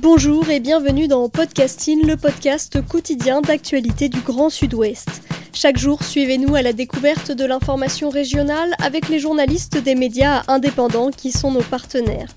Bonjour 0.00 0.48
et 0.48 0.60
bienvenue 0.60 1.08
dans 1.08 1.28
Podcasting, 1.28 2.06
le 2.06 2.16
podcast 2.16 2.86
quotidien 2.86 3.40
d'actualité 3.40 4.08
du 4.08 4.20
Grand 4.20 4.48
Sud-Ouest. 4.48 5.08
Chaque 5.52 5.76
jour, 5.76 6.04
suivez-nous 6.04 6.54
à 6.54 6.62
la 6.62 6.72
découverte 6.72 7.32
de 7.32 7.44
l'information 7.44 8.08
régionale 8.08 8.74
avec 8.80 9.08
les 9.08 9.18
journalistes 9.18 9.76
des 9.76 9.96
médias 9.96 10.44
indépendants 10.46 11.10
qui 11.10 11.32
sont 11.32 11.50
nos 11.50 11.62
partenaires. 11.62 12.28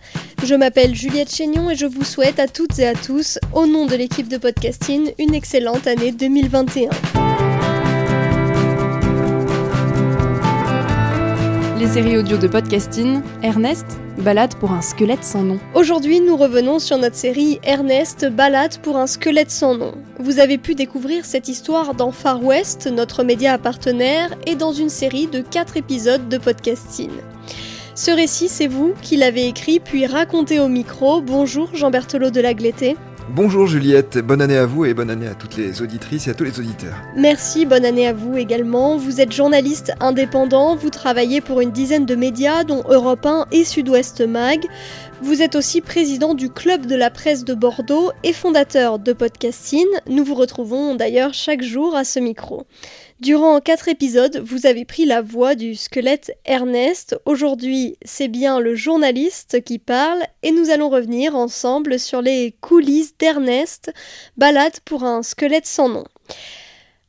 Je 0.43 0.55
m'appelle 0.55 0.95
Juliette 0.95 1.33
Chénion 1.33 1.69
et 1.69 1.75
je 1.75 1.85
vous 1.85 2.03
souhaite 2.03 2.39
à 2.39 2.47
toutes 2.47 2.79
et 2.79 2.87
à 2.87 2.95
tous, 2.95 3.37
au 3.53 3.67
nom 3.67 3.85
de 3.85 3.95
l'équipe 3.95 4.27
de 4.27 4.37
Podcasting, 4.37 5.13
une 5.19 5.35
excellente 5.35 5.85
année 5.85 6.11
2021. 6.11 6.89
Les 11.81 11.87
séries 11.87 12.15
audio 12.15 12.37
de 12.37 12.47
podcasting, 12.47 13.21
Ernest, 13.41 13.87
balade 14.19 14.53
pour 14.59 14.71
un 14.71 14.83
squelette 14.83 15.23
sans 15.23 15.41
nom. 15.41 15.59
Aujourd'hui, 15.73 16.19
nous 16.21 16.37
revenons 16.37 16.77
sur 16.77 16.99
notre 16.99 17.15
série 17.15 17.59
Ernest, 17.63 18.29
balade 18.29 18.77
pour 18.83 18.97
un 18.97 19.07
squelette 19.07 19.49
sans 19.49 19.75
nom. 19.75 19.95
Vous 20.19 20.37
avez 20.37 20.59
pu 20.59 20.75
découvrir 20.75 21.25
cette 21.25 21.47
histoire 21.47 21.95
dans 21.95 22.11
Far 22.11 22.43
West, 22.43 22.85
notre 22.85 23.23
média 23.23 23.57
partenaire, 23.57 24.29
et 24.45 24.53
dans 24.53 24.73
une 24.73 24.89
série 24.89 25.25
de 25.25 25.41
4 25.41 25.75
épisodes 25.75 26.29
de 26.29 26.37
podcasting. 26.37 27.09
Ce 27.95 28.11
récit, 28.11 28.47
c'est 28.47 28.67
vous 28.67 28.93
qui 29.01 29.17
l'avez 29.17 29.47
écrit 29.47 29.79
puis 29.79 30.05
raconté 30.05 30.59
au 30.59 30.67
micro. 30.67 31.19
Bonjour 31.19 31.71
Jean 31.73 31.89
Berthelot 31.89 32.29
de 32.29 32.41
la 32.41 32.53
Glété. 32.53 32.95
Bonjour 33.29 33.67
Juliette, 33.67 34.17
bonne 34.17 34.41
année 34.41 34.57
à 34.57 34.65
vous 34.65 34.83
et 34.83 34.93
bonne 34.93 35.09
année 35.09 35.27
à 35.27 35.35
toutes 35.35 35.55
les 35.55 35.81
auditrices 35.81 36.27
et 36.27 36.31
à 36.31 36.33
tous 36.33 36.43
les 36.43 36.59
auditeurs. 36.59 36.95
Merci, 37.15 37.65
bonne 37.65 37.85
année 37.85 38.07
à 38.07 38.13
vous 38.13 38.35
également. 38.35 38.97
Vous 38.97 39.21
êtes 39.21 39.31
journaliste 39.31 39.93
indépendant, 39.99 40.75
vous 40.75 40.89
travaillez 40.89 41.39
pour 41.39 41.61
une 41.61 41.71
dizaine 41.71 42.05
de 42.05 42.15
médias 42.15 42.63
dont 42.63 42.83
Europe 42.89 43.25
1 43.25 43.45
et 43.51 43.63
Sud-Ouest 43.63 44.21
Mag. 44.21 44.65
Vous 45.21 45.41
êtes 45.43 45.55
aussi 45.55 45.81
président 45.81 46.33
du 46.33 46.49
Club 46.49 46.87
de 46.87 46.95
la 46.95 47.11
presse 47.11 47.45
de 47.45 47.53
Bordeaux 47.53 48.11
et 48.23 48.33
fondateur 48.33 48.97
de 48.97 49.13
Podcasting. 49.13 49.85
Nous 50.07 50.23
vous 50.23 50.35
retrouvons 50.35 50.95
d'ailleurs 50.95 51.33
chaque 51.33 51.61
jour 51.61 51.95
à 51.95 52.03
ce 52.03 52.19
micro. 52.19 52.65
Durant 53.21 53.61
quatre 53.61 53.87
épisodes, 53.87 54.41
vous 54.43 54.65
avez 54.65 54.83
pris 54.83 55.05
la 55.05 55.21
voix 55.21 55.53
du 55.53 55.75
squelette 55.75 56.35
Ernest. 56.43 57.15
Aujourd'hui, 57.25 57.95
c'est 58.03 58.29
bien 58.29 58.59
le 58.59 58.73
journaliste 58.73 59.63
qui 59.63 59.77
parle 59.77 60.23
et 60.41 60.49
nous 60.49 60.71
allons 60.71 60.89
revenir 60.89 61.35
ensemble 61.35 61.99
sur 61.99 62.23
les 62.23 62.55
coulisses 62.61 63.15
d'Ernest, 63.19 63.93
balade 64.37 64.79
pour 64.85 65.03
un 65.03 65.21
squelette 65.21 65.67
sans 65.67 65.87
nom. 65.87 66.03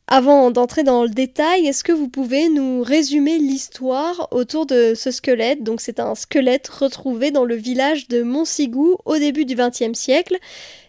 Avant 0.06 0.50
d'entrer 0.50 0.82
dans 0.82 1.04
le 1.04 1.08
détail, 1.08 1.66
est-ce 1.66 1.82
que 1.82 1.92
vous 1.92 2.08
pouvez 2.10 2.50
nous 2.50 2.82
résumer 2.82 3.38
l'histoire 3.38 4.28
autour 4.32 4.66
de 4.66 4.92
ce 4.94 5.10
squelette? 5.10 5.62
Donc 5.62 5.80
c'est 5.80 5.98
un 5.98 6.14
squelette 6.14 6.68
retrouvé 6.68 7.30
dans 7.30 7.46
le 7.46 7.54
village 7.54 8.08
de 8.08 8.22
Montsigou 8.22 8.98
au 9.06 9.16
début 9.16 9.46
du 9.46 9.54
XXe 9.54 9.98
siècle. 9.98 10.36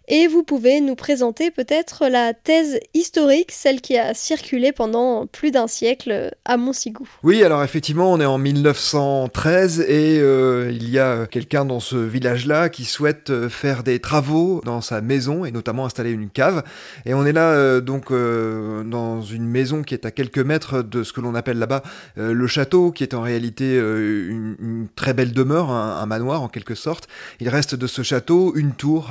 Et 0.10 0.28
vous 0.28 0.44
pouvez 0.44 0.82
nous 0.82 0.96
présenter 0.96 1.50
peut-être 1.50 2.08
la 2.10 2.34
thèse 2.34 2.78
historique, 2.94 3.54
celle 3.54 3.80
qui 3.80 3.98
a 3.98 4.14
circulé 4.14 4.74
pendant 4.74 5.28
plus 5.28 5.52
d'un 5.52 5.68
siècle 5.68 6.32
à 6.44 6.58
Montsigou. 6.58 7.08
Oui, 7.24 7.42
alors 7.42 7.64
effectivement, 7.64 8.12
on 8.12 8.20
est 8.20 8.26
en 8.26 8.38
1913 8.38 9.80
et 9.80 10.20
euh, 10.20 10.70
il 10.74 10.90
y 10.90 11.00
a 11.00 11.26
quelqu'un 11.26 11.64
dans 11.64 11.80
ce 11.80 11.96
village-là 11.96 12.68
qui 12.68 12.84
souhaite 12.84 13.30
euh, 13.30 13.48
faire 13.48 13.84
des 13.84 14.00
travaux 14.00 14.62
dans 14.66 14.82
sa 14.82 15.00
maison 15.00 15.46
et 15.46 15.52
notamment 15.52 15.86
installer 15.86 16.12
une 16.12 16.30
cave. 16.30 16.64
Et 17.06 17.14
on 17.14 17.26
est 17.26 17.32
là 17.32 17.52
euh, 17.52 17.80
donc 17.80 18.12
dans 18.12 19.22
une 19.22 19.48
maison 19.48 19.84
qui 19.84 19.94
est 19.94 20.06
à 20.06 20.12
quelques 20.12 20.40
mètres 20.40 20.82
de 20.82 21.04
ce 21.04 21.14
que 21.14 21.22
l'on 21.22 21.34
appelle 21.36 21.60
là-bas 21.60 21.82
le 22.18 22.48
château, 22.48 22.92
qui 22.92 23.04
est 23.04 23.14
en 23.14 23.22
réalité 23.22 23.76
une, 23.78 24.88
très 24.96 25.14
belle 25.14 25.32
demeure, 25.32 25.72
un, 25.72 26.06
manoir 26.06 26.42
en 26.42 26.48
quelque 26.48 26.76
sorte. 26.76 27.08
Il 27.40 27.50
reste 27.50 27.76
de 27.76 27.88
ce 27.88 28.02
château 28.02 28.54
une 28.56 28.74
tour 28.74 29.10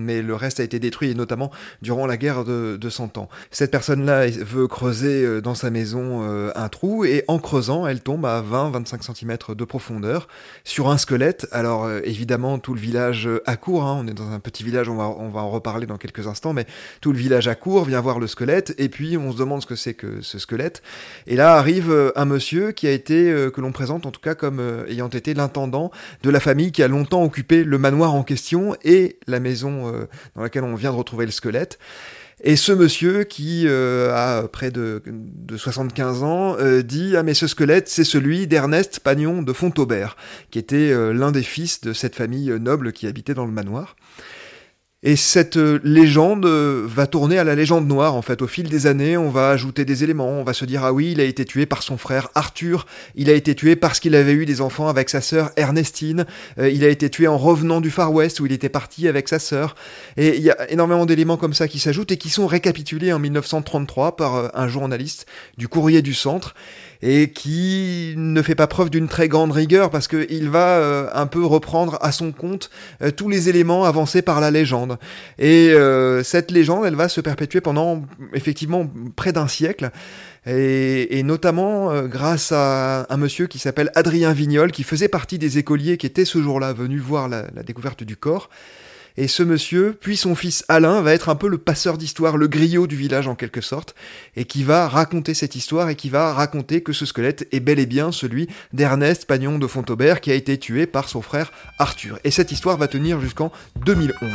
mais 0.00 0.22
le 0.22 0.34
reste 0.34 0.60
a 0.60 0.62
été 0.62 0.78
détruit, 0.78 1.10
et 1.10 1.14
notamment 1.14 1.50
durant 1.82 2.06
la 2.06 2.16
guerre 2.16 2.44
de, 2.44 2.76
de 2.76 2.90
100 2.90 3.18
ans. 3.18 3.28
Cette 3.50 3.70
personne-là 3.70 4.26
veut 4.28 4.68
creuser 4.68 5.24
euh, 5.24 5.40
dans 5.40 5.54
sa 5.54 5.70
maison 5.70 6.22
euh, 6.22 6.50
un 6.54 6.68
trou, 6.68 7.04
et 7.04 7.24
en 7.28 7.38
creusant, 7.38 7.86
elle 7.86 8.00
tombe 8.00 8.26
à 8.26 8.42
20-25 8.42 9.14
cm 9.14 9.38
de 9.56 9.64
profondeur 9.64 10.28
sur 10.64 10.88
un 10.88 10.98
squelette. 10.98 11.46
Alors 11.52 11.84
euh, 11.84 12.00
évidemment, 12.04 12.58
tout 12.58 12.74
le 12.74 12.80
village 12.80 13.28
accourt, 13.46 13.84
hein, 13.84 14.02
on 14.02 14.06
est 14.06 14.14
dans 14.14 14.30
un 14.30 14.40
petit 14.40 14.64
village, 14.64 14.88
on 14.88 14.96
va, 14.96 15.08
on 15.08 15.28
va 15.28 15.40
en 15.40 15.50
reparler 15.50 15.86
dans 15.86 15.98
quelques 15.98 16.26
instants, 16.26 16.52
mais 16.52 16.66
tout 17.00 17.12
le 17.12 17.18
village 17.18 17.48
accourt, 17.48 17.84
vient 17.84 18.00
voir 18.00 18.18
le 18.18 18.26
squelette, 18.26 18.74
et 18.78 18.88
puis 18.88 19.16
on 19.16 19.32
se 19.32 19.38
demande 19.38 19.62
ce 19.62 19.66
que 19.66 19.76
c'est 19.76 19.94
que 19.94 20.20
ce 20.20 20.38
squelette. 20.38 20.82
Et 21.26 21.36
là 21.36 21.54
arrive 21.54 22.12
un 22.16 22.24
monsieur 22.24 22.72
qui 22.72 22.86
a 22.86 22.90
été, 22.90 23.48
que 23.52 23.60
l'on 23.60 23.72
présente 23.72 24.06
en 24.06 24.10
tout 24.10 24.20
cas 24.20 24.34
comme 24.34 24.60
ayant 24.88 25.08
été 25.08 25.34
l'intendant 25.34 25.90
de 26.22 26.30
la 26.30 26.40
famille 26.40 26.72
qui 26.72 26.82
a 26.82 26.88
longtemps 26.88 27.22
occupé 27.24 27.64
le 27.64 27.78
manoir 27.78 28.14
en 28.14 28.22
question 28.22 28.76
et 28.84 29.18
la 29.26 29.40
maison 29.40 29.89
euh, 29.92 30.06
dans 30.34 30.42
laquelle 30.42 30.64
on 30.64 30.74
vient 30.74 30.92
de 30.92 30.96
retrouver 30.96 31.26
le 31.26 31.32
squelette. 31.32 31.78
Et 32.42 32.56
ce 32.56 32.72
monsieur 32.72 33.24
qui 33.24 33.64
euh, 33.66 34.14
a 34.14 34.48
près 34.48 34.70
de, 34.70 35.02
de 35.06 35.56
75 35.58 36.22
ans 36.22 36.56
euh, 36.58 36.82
dit 36.82 37.14
ah 37.16 37.22
mais 37.22 37.34
ce 37.34 37.46
squelette 37.46 37.88
c'est 37.88 38.04
celui 38.04 38.46
d'Ernest 38.46 39.00
Pagnon 39.00 39.42
de 39.42 39.52
Fontaubert 39.52 40.16
qui 40.50 40.58
était 40.58 40.94
l'un 41.12 41.32
des 41.32 41.42
fils 41.42 41.82
de 41.82 41.92
cette 41.92 42.14
famille 42.14 42.48
noble 42.58 42.92
qui 42.92 43.06
habitait 43.06 43.34
dans 43.34 43.44
le 43.44 43.52
manoir. 43.52 43.94
Et 45.02 45.16
cette 45.16 45.56
légende 45.56 46.44
va 46.44 47.06
tourner 47.06 47.38
à 47.38 47.44
la 47.44 47.54
légende 47.54 47.88
noire, 47.88 48.14
en 48.14 48.20
fait. 48.20 48.42
Au 48.42 48.46
fil 48.46 48.68
des 48.68 48.86
années, 48.86 49.16
on 49.16 49.30
va 49.30 49.48
ajouter 49.48 49.86
des 49.86 50.04
éléments. 50.04 50.28
On 50.28 50.44
va 50.44 50.52
se 50.52 50.66
dire, 50.66 50.84
ah 50.84 50.92
oui, 50.92 51.12
il 51.12 51.20
a 51.22 51.24
été 51.24 51.46
tué 51.46 51.64
par 51.64 51.82
son 51.82 51.96
frère 51.96 52.28
Arthur. 52.34 52.84
Il 53.14 53.30
a 53.30 53.32
été 53.32 53.54
tué 53.54 53.76
parce 53.76 53.98
qu'il 53.98 54.14
avait 54.14 54.34
eu 54.34 54.44
des 54.44 54.60
enfants 54.60 54.88
avec 54.88 55.08
sa 55.08 55.22
sœur 55.22 55.52
Ernestine. 55.56 56.26
Euh, 56.58 56.68
il 56.68 56.84
a 56.84 56.88
été 56.88 57.08
tué 57.08 57.26
en 57.28 57.38
revenant 57.38 57.80
du 57.80 57.90
Far 57.90 58.12
West 58.12 58.40
où 58.40 58.46
il 58.46 58.52
était 58.52 58.68
parti 58.68 59.08
avec 59.08 59.28
sa 59.28 59.38
sœur. 59.38 59.74
Et 60.18 60.36
il 60.36 60.42
y 60.42 60.50
a 60.50 60.70
énormément 60.70 61.06
d'éléments 61.06 61.38
comme 61.38 61.54
ça 61.54 61.66
qui 61.66 61.78
s'ajoutent 61.78 62.12
et 62.12 62.18
qui 62.18 62.28
sont 62.28 62.46
récapitulés 62.46 63.14
en 63.14 63.18
1933 63.18 64.16
par 64.16 64.34
euh, 64.34 64.48
un 64.52 64.68
journaliste 64.68 65.24
du 65.56 65.66
Courrier 65.66 66.02
du 66.02 66.12
Centre 66.12 66.54
et 67.02 67.30
qui 67.30 68.14
ne 68.16 68.42
fait 68.42 68.54
pas 68.54 68.66
preuve 68.66 68.90
d'une 68.90 69.08
très 69.08 69.28
grande 69.28 69.52
rigueur 69.52 69.90
parce 69.90 70.08
qu'il 70.08 70.50
va 70.50 70.78
euh, 70.78 71.08
un 71.14 71.26
peu 71.26 71.44
reprendre 71.44 71.98
à 72.02 72.12
son 72.12 72.32
compte 72.32 72.70
euh, 73.02 73.10
tous 73.10 73.28
les 73.28 73.48
éléments 73.48 73.84
avancés 73.84 74.22
par 74.22 74.40
la 74.40 74.50
légende. 74.50 74.98
Et 75.38 75.70
euh, 75.70 76.22
cette 76.22 76.50
légende, 76.50 76.84
elle 76.84 76.96
va 76.96 77.08
se 77.08 77.20
perpétuer 77.20 77.60
pendant 77.60 78.02
effectivement 78.34 78.86
près 79.16 79.32
d'un 79.32 79.48
siècle. 79.48 79.90
Et, 80.46 81.22
notamment 81.22 82.04
grâce 82.06 82.50
à 82.50 83.06
un 83.10 83.16
monsieur 83.18 83.46
qui 83.46 83.58
s'appelle 83.58 83.92
Adrien 83.94 84.32
Vignol, 84.32 84.72
qui 84.72 84.84
faisait 84.84 85.08
partie 85.08 85.38
des 85.38 85.58
écoliers 85.58 85.98
qui 85.98 86.06
étaient 86.06 86.24
ce 86.24 86.40
jour-là 86.40 86.72
venus 86.72 87.02
voir 87.02 87.28
la 87.28 87.62
découverte 87.62 88.04
du 88.04 88.16
corps. 88.16 88.48
Et 89.16 89.28
ce 89.28 89.42
monsieur, 89.42 89.96
puis 90.00 90.16
son 90.16 90.34
fils 90.34 90.64
Alain, 90.68 91.00
va 91.00 91.14
être 91.14 91.28
un 91.28 91.34
peu 91.34 91.48
le 91.48 91.58
passeur 91.58 91.98
d'histoire, 91.98 92.36
le 92.36 92.48
griot 92.48 92.86
du 92.86 92.96
village 92.96 93.28
en 93.28 93.34
quelque 93.34 93.60
sorte, 93.60 93.94
et 94.36 94.44
qui 94.44 94.62
va 94.62 94.88
raconter 94.88 95.34
cette 95.34 95.54
histoire 95.54 95.88
et 95.88 95.96
qui 95.96 96.08
va 96.08 96.32
raconter 96.32 96.82
que 96.82 96.92
ce 96.92 97.06
squelette 97.06 97.48
est 97.52 97.60
bel 97.60 97.78
et 97.78 97.86
bien 97.86 98.12
celui 98.12 98.48
d'Ernest 98.72 99.26
Pagnon 99.26 99.58
de 99.58 99.66
Fontaubert 99.66 100.20
qui 100.20 100.30
a 100.30 100.34
été 100.34 100.58
tué 100.58 100.86
par 100.86 101.08
son 101.08 101.22
frère 101.22 101.52
Arthur. 101.78 102.18
Et 102.24 102.30
cette 102.30 102.52
histoire 102.52 102.76
va 102.76 102.88
tenir 102.88 103.20
jusqu'en 103.20 103.52
2011. 103.84 104.30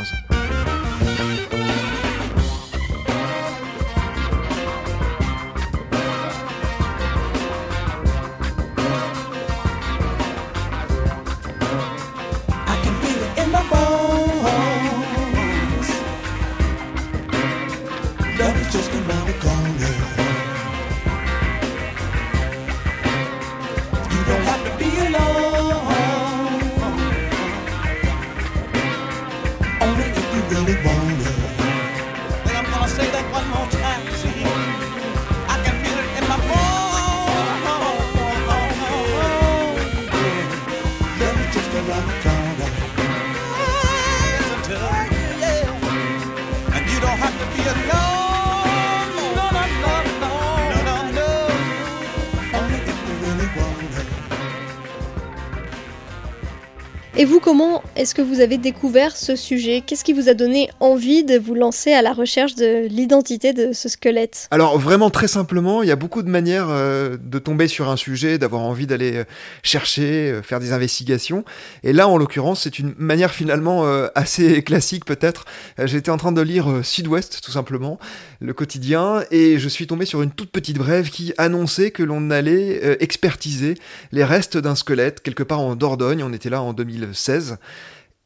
Et 57.18 57.24
vous, 57.24 57.40
comment 57.40 57.82
est-ce 57.96 58.14
que 58.14 58.22
vous 58.22 58.40
avez 58.40 58.58
découvert 58.58 59.16
ce 59.16 59.36
sujet? 59.36 59.82
Qu'est-ce 59.84 60.04
qui 60.04 60.12
vous 60.12 60.28
a 60.28 60.34
donné 60.34 60.68
envie 60.80 61.24
de 61.24 61.38
vous 61.38 61.54
lancer 61.54 61.92
à 61.92 62.02
la 62.02 62.12
recherche 62.12 62.54
de 62.54 62.86
l'identité 62.88 63.52
de 63.52 63.72
ce 63.72 63.88
squelette? 63.88 64.48
Alors 64.50 64.78
vraiment 64.78 65.10
très 65.10 65.28
simplement, 65.28 65.82
il 65.82 65.88
y 65.88 65.92
a 65.92 65.96
beaucoup 65.96 66.22
de 66.22 66.28
manières 66.28 66.68
euh, 66.68 67.16
de 67.20 67.38
tomber 67.38 67.68
sur 67.68 67.88
un 67.88 67.96
sujet, 67.96 68.38
d'avoir 68.38 68.62
envie 68.62 68.86
d'aller 68.86 69.16
euh, 69.16 69.24
chercher, 69.62 70.30
euh, 70.30 70.42
faire 70.42 70.60
des 70.60 70.72
investigations. 70.72 71.44
Et 71.82 71.92
là, 71.92 72.08
en 72.08 72.18
l'occurrence, 72.18 72.62
c'est 72.62 72.78
une 72.78 72.94
manière 72.98 73.32
finalement 73.32 73.84
assez 74.14 74.62
classique 74.64 75.04
peut-être. 75.04 75.44
J'étais 75.84 76.10
en 76.10 76.16
train 76.16 76.32
de 76.32 76.40
lire 76.40 76.80
Sud-Ouest 76.82 77.40
tout 77.42 77.50
simplement, 77.50 77.98
le 78.40 78.52
quotidien, 78.52 79.22
et 79.30 79.58
je 79.58 79.68
suis 79.68 79.86
tombé 79.86 80.04
sur 80.04 80.22
une 80.22 80.30
toute 80.30 80.50
petite 80.50 80.78
brève 80.78 81.10
qui 81.10 81.32
annonçait 81.38 81.90
que 81.90 82.02
l'on 82.02 82.30
allait 82.30 82.96
expertiser 83.00 83.74
les 84.12 84.24
restes 84.24 84.56
d'un 84.56 84.74
squelette 84.74 85.22
quelque 85.22 85.42
part 85.42 85.60
en 85.60 85.76
Dordogne. 85.76 86.22
On 86.22 86.32
était 86.32 86.50
là 86.50 86.62
en 86.62 86.72
2000 86.72 87.08
16. 87.12 87.58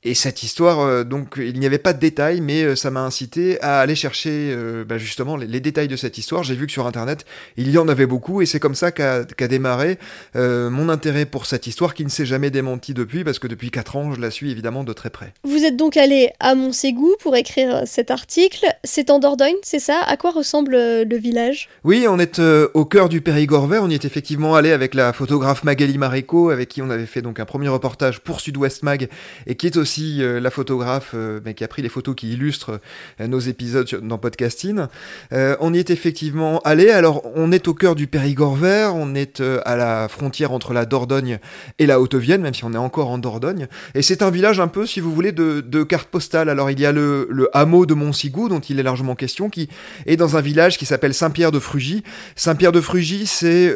Et 0.02 0.14
cette 0.14 0.42
histoire, 0.42 0.80
euh, 0.80 1.04
donc, 1.04 1.34
il 1.36 1.60
n'y 1.60 1.66
avait 1.66 1.76
pas 1.76 1.92
de 1.92 1.98
détails, 1.98 2.40
mais 2.40 2.62
euh, 2.62 2.74
ça 2.74 2.90
m'a 2.90 3.02
incité 3.02 3.60
à 3.60 3.80
aller 3.80 3.94
chercher 3.94 4.50
euh, 4.50 4.82
bah, 4.82 4.96
justement 4.96 5.36
les, 5.36 5.60
détails 5.60 5.88
de 5.88 5.96
cette 5.96 6.16
histoire. 6.16 6.42
J'ai 6.42 6.54
vu 6.54 6.64
que 6.66 6.72
sur 6.72 6.86
Internet, 6.86 7.26
il 7.58 7.70
y 7.70 7.76
en 7.76 7.86
avait 7.86 8.06
beaucoup, 8.06 8.40
et 8.40 8.46
c'est 8.46 8.60
comme 8.60 8.74
ça 8.74 8.92
qu'a 8.92 9.24
démarré 9.48 9.98
mon 10.34 10.88
intérêt 10.88 11.26
pour 11.26 11.44
cette 11.44 11.66
histoire, 11.66 11.92
qui 11.92 12.04
ne 12.04 12.08
s'est 12.08 12.24
jamais 12.24 12.50
démenti 12.50 12.94
depuis, 12.94 13.24
parce 13.24 13.38
que 13.38 13.46
depuis 13.46 13.70
4 13.70 13.96
ans, 13.96 14.12
je 14.14 14.20
la 14.20 14.30
suis 14.30 14.50
évidemment 14.50 14.84
de 14.84 14.92
très 14.94 15.10
près. 15.10 15.34
Vous 15.44 15.64
êtes 15.64 15.76
donc 15.76 15.98
allé 15.98 16.30
à 16.40 16.54
Montségou 16.54 17.14
pour 17.20 17.36
écrire 17.36 17.82
cet 17.84 18.10
article. 18.10 18.66
C'est 18.84 19.10
en 19.10 19.18
Dordogne, 19.18 19.56
c'est 19.62 19.80
ça? 19.80 20.00
À 20.06 20.16
quoi 20.16 20.30
ressemble 20.30 20.72
le 20.72 21.16
village? 21.16 21.68
Oui, 21.84 22.06
on 22.08 22.18
est 22.18 22.38
au 22.38 22.84
cœur 22.86 23.10
du 23.10 23.20
Périgord 23.20 23.66
vert. 23.66 23.82
On 23.82 23.90
y 23.90 23.94
est 23.94 24.04
effectivement 24.06 24.54
allé 24.54 24.72
avec 24.72 24.94
la 24.94 25.12
photographe 25.12 25.62
Magali 25.64 25.98
Marico, 25.98 26.48
avec 26.48 26.70
qui 26.70 26.80
on 26.80 26.88
avait 26.88 27.06
fait 27.06 27.22
donc 27.22 27.38
un 27.38 27.44
premier 27.44 27.68
reportage 27.68 28.20
pour 28.20 28.40
Sud-Ouest 28.40 28.82
Mag, 28.82 29.08
et 29.46 29.56
qui 29.56 29.66
est 29.66 29.76
aussi 29.76 29.89
euh, 29.98 30.40
la 30.40 30.50
photographe 30.50 31.12
euh, 31.14 31.40
qui 31.52 31.64
a 31.64 31.68
pris 31.68 31.82
les 31.82 31.88
photos 31.88 32.14
qui 32.14 32.32
illustrent 32.32 32.80
euh, 33.20 33.26
nos 33.26 33.38
épisodes 33.38 33.88
dans 34.02 34.18
Podcasting. 34.18 34.86
on 35.32 35.74
y 35.74 35.78
est 35.78 35.90
effectivement 35.90 36.60
allé. 36.60 36.90
Alors, 36.90 37.22
on 37.34 37.52
est 37.52 37.68
au 37.68 37.74
cœur 37.74 37.94
du 37.94 38.06
Périgord 38.06 38.54
vert, 38.54 38.94
on 38.94 39.14
est 39.14 39.42
à 39.64 39.76
la 39.76 40.08
frontière 40.08 40.52
entre 40.52 40.72
la 40.72 40.86
Dordogne 40.86 41.38
et 41.78 41.86
la 41.86 42.00
Haute-Vienne, 42.00 42.42
même 42.42 42.54
si 42.54 42.64
on 42.64 42.72
est 42.72 42.78
encore 42.78 43.08
en 43.08 43.18
Dordogne. 43.18 43.68
Et 43.94 44.02
c'est 44.02 44.22
un 44.22 44.30
village 44.30 44.60
un 44.60 44.68
peu, 44.68 44.86
si 44.86 45.00
vous 45.00 45.12
voulez, 45.12 45.32
de, 45.32 45.60
de 45.60 45.82
carte 45.82 46.08
postale. 46.08 46.48
Alors, 46.48 46.70
il 46.70 46.80
y 46.80 46.86
a 46.86 46.92
le, 46.92 47.48
hameau 47.52 47.86
de 47.86 47.94
Montsigou, 47.94 48.48
dont 48.48 48.60
il 48.60 48.78
est 48.78 48.82
largement 48.82 49.14
question, 49.14 49.50
qui 49.50 49.68
est 50.06 50.16
dans 50.16 50.36
un 50.36 50.40
village 50.40 50.78
qui 50.78 50.86
s'appelle 50.86 51.14
Saint-Pierre 51.14 51.52
de 51.52 51.58
Frugy. 51.58 52.02
Saint-Pierre 52.36 52.72
de 52.72 52.80
Frugy, 52.80 53.26
c'est 53.26 53.74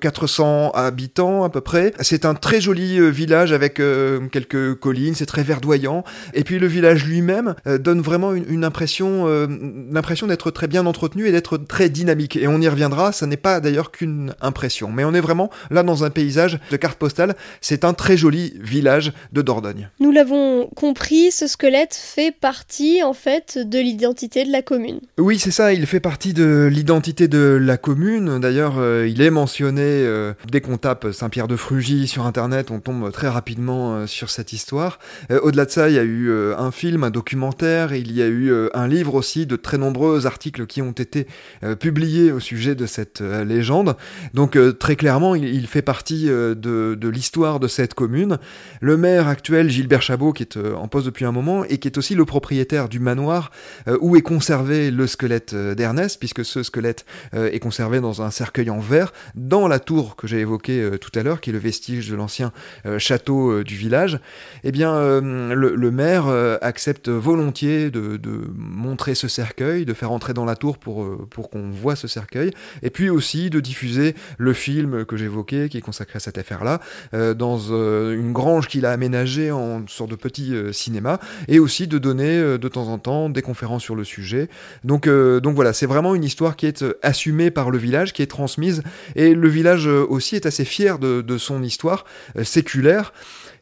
400 0.00 0.72
habitants 0.72 1.44
à 1.44 1.50
peu 1.50 1.60
près. 1.60 1.92
C'est 2.00 2.24
un 2.24 2.34
très 2.34 2.60
joli 2.60 3.10
village 3.10 3.52
avec 3.52 3.74
quelques 4.32 4.74
collines, 4.74 5.14
c'est 5.14 5.26
très 5.26 5.45
verdoyant. 5.46 6.04
Et 6.34 6.44
puis 6.44 6.58
le 6.58 6.66
village 6.66 7.06
lui-même 7.06 7.54
euh, 7.66 7.78
donne 7.78 8.00
vraiment 8.00 8.34
une, 8.34 8.64
impression, 8.64 9.26
euh, 9.26 9.46
l'impression 9.90 10.26
d'être 10.26 10.50
très 10.50 10.66
bien 10.66 10.84
entretenu 10.86 11.26
et 11.26 11.32
d'être 11.32 11.56
très 11.56 11.88
dynamique. 11.88 12.36
Et 12.36 12.46
on 12.46 12.60
y 12.60 12.68
reviendra, 12.68 13.12
ça 13.12 13.26
n'est 13.26 13.36
pas 13.36 13.60
d'ailleurs 13.60 13.90
qu'une 13.90 14.34
impression. 14.40 14.90
Mais 14.90 15.04
on 15.04 15.14
est 15.14 15.20
vraiment 15.20 15.50
là 15.70 15.82
dans 15.82 16.04
un 16.04 16.10
paysage 16.10 16.58
de 16.70 16.76
carte 16.76 16.98
postale. 16.98 17.36
C'est 17.60 17.84
un 17.84 17.94
très 17.94 18.16
joli 18.16 18.54
village 18.60 19.12
de 19.32 19.42
Dordogne. 19.42 19.88
Nous 20.00 20.10
l'avons 20.10 20.66
compris, 20.74 21.30
ce 21.30 21.46
squelette 21.46 21.94
fait 21.94 22.34
partie 22.34 23.02
en 23.02 23.12
fait 23.12 23.58
de 23.58 23.78
l'identité 23.78 24.44
de 24.44 24.52
la 24.52 24.62
commune. 24.62 25.00
Oui, 25.18 25.38
c'est 25.38 25.50
ça, 25.50 25.72
il 25.72 25.86
fait 25.86 26.00
partie 26.00 26.34
de 26.34 26.68
l'identité 26.70 27.28
de 27.28 27.58
la 27.60 27.76
commune. 27.76 28.40
D'ailleurs, 28.40 28.74
euh, 28.78 29.08
il 29.08 29.22
est 29.22 29.30
mentionné 29.30 29.76
dès 30.50 30.60
qu'on 30.60 30.78
tape 30.78 31.12
Saint-Pierre 31.12 31.48
de 31.48 31.56
Frugy 31.56 32.08
sur 32.08 32.26
internet, 32.26 32.70
on 32.70 32.80
tombe 32.80 33.12
très 33.12 33.28
rapidement 33.28 34.06
sur 34.06 34.30
cette 34.30 34.52
histoire. 34.52 34.98
Euh, 35.36 35.40
au-delà 35.42 35.64
de 35.64 35.70
ça, 35.70 35.88
il 35.88 35.94
y 35.94 35.98
a 35.98 36.02
eu 36.02 36.30
euh, 36.30 36.56
un 36.56 36.70
film, 36.70 37.04
un 37.04 37.10
documentaire, 37.10 37.94
il 37.94 38.12
y 38.12 38.22
a 38.22 38.26
eu 38.26 38.50
euh, 38.50 38.68
un 38.74 38.88
livre 38.88 39.14
aussi 39.14 39.46
de 39.46 39.56
très 39.56 39.78
nombreux 39.78 40.26
articles 40.26 40.66
qui 40.66 40.82
ont 40.82 40.92
été 40.92 41.26
publiés 41.80 42.32
au 42.32 42.40
sujet 42.40 42.74
de 42.74 42.86
cette 42.86 43.20
légende. 43.20 43.96
Donc 44.34 44.58
très 44.78 44.96
clairement, 44.96 45.34
il, 45.34 45.66
fait 45.66 45.82
partie 45.82 46.26
de, 46.26 47.08
l'histoire 47.08 47.60
de 47.60 47.68
cette 47.68 47.94
commune. 47.94 48.38
Le 48.80 48.96
maire 48.96 49.28
actuel, 49.28 49.68
Gilbert 49.70 50.02
Chabot, 50.02 50.32
qui 50.32 50.42
est 50.42 50.56
en 50.56 50.88
poste 50.88 51.06
depuis 51.06 51.24
un 51.24 51.32
moment 51.32 51.64
et 51.64 51.78
qui 51.78 51.88
est 51.88 51.98
aussi 51.98 52.14
le 52.14 52.24
propriétaire 52.24 52.88
du 52.88 53.00
manoir 53.00 53.50
où 54.00 54.16
est 54.16 54.22
conservé 54.22 54.90
le 54.90 55.06
squelette 55.06 55.54
d'Ernest, 55.54 56.18
puisque 56.18 56.44
ce 56.44 56.62
squelette 56.62 57.04
est 57.32 57.60
conservé 57.60 58.00
dans 58.00 58.22
un 58.22 58.30
cercueil 58.30 58.70
en 58.70 58.78
verre 58.78 59.12
dans 59.34 59.68
la 59.68 59.78
tour 59.78 60.16
que 60.16 60.26
j'ai 60.26 60.40
évoquée 60.40 60.90
tout 61.00 61.18
à 61.18 61.22
l'heure, 61.22 61.40
qui 61.40 61.50
est 61.50 61.54
le 61.54 61.58
vestige 61.58 62.08
de 62.08 62.16
l'ancien 62.16 62.52
château 62.98 63.62
du 63.62 63.76
village. 63.76 64.20
Eh 64.64 64.72
bien, 64.72 65.20
le, 65.26 65.90
maire 65.90 66.26
euh, 66.28 66.58
accepte 66.60 67.08
volontiers 67.08 67.90
de, 67.90 68.18
montrer 68.56 69.14
ce 69.14 69.28
cercueil, 69.28 69.84
de 69.84 69.94
faire 69.94 70.12
entrer 70.12 70.34
dans 70.34 70.44
la 70.44 70.56
tour 70.56 70.78
pour, 70.78 71.02
euh, 71.02 71.26
pour 71.30 71.50
qu'on 71.50 71.70
voit 71.70 71.96
ce 71.96 72.08
cercueil, 72.08 72.50
et 72.82 72.90
puis 72.90 73.10
aussi 73.10 73.50
de 73.50 73.60
diffuser 73.60 74.14
le 74.38 74.52
film 74.52 75.04
que 75.04 75.16
j'évoquais, 75.16 75.68
qui 75.68 75.78
est 75.78 75.82
consacré 75.82 76.16
à 76.16 76.20
cette 76.20 76.38
affaire-là, 76.38 76.80
euh, 77.14 77.34
dans 77.34 77.56
une 77.56 78.32
grange 78.32 78.68
qu'il 78.68 78.86
a 78.86 78.92
aménagée 78.92 79.50
en 79.50 79.86
sorte 79.86 80.10
de 80.10 80.16
petit 80.16 80.54
cinéma, 80.72 81.20
et 81.48 81.58
aussi 81.58 81.86
de 81.86 81.98
donner 81.98 82.58
de 82.58 82.68
temps 82.68 82.88
en 82.88 82.98
temps 82.98 83.28
des 83.28 83.42
conférences 83.42 83.82
sur 83.82 83.94
le 83.94 84.04
sujet. 84.04 84.48
Donc, 84.84 85.08
voilà, 85.08 85.72
c'est 85.72 85.86
vraiment 85.86 86.14
une 86.14 86.24
histoire 86.24 86.56
qui 86.56 86.66
est 86.66 86.84
assumée 87.02 87.50
par 87.50 87.70
le 87.70 87.78
village, 87.78 88.12
qui 88.12 88.22
est 88.22 88.26
transmise, 88.26 88.82
et 89.14 89.34
le 89.34 89.48
village 89.48 89.86
aussi 89.86 90.36
est 90.36 90.46
assez 90.46 90.64
fier 90.64 90.98
de 90.98 91.38
son 91.38 91.62
histoire 91.62 92.04
séculaire 92.42 93.12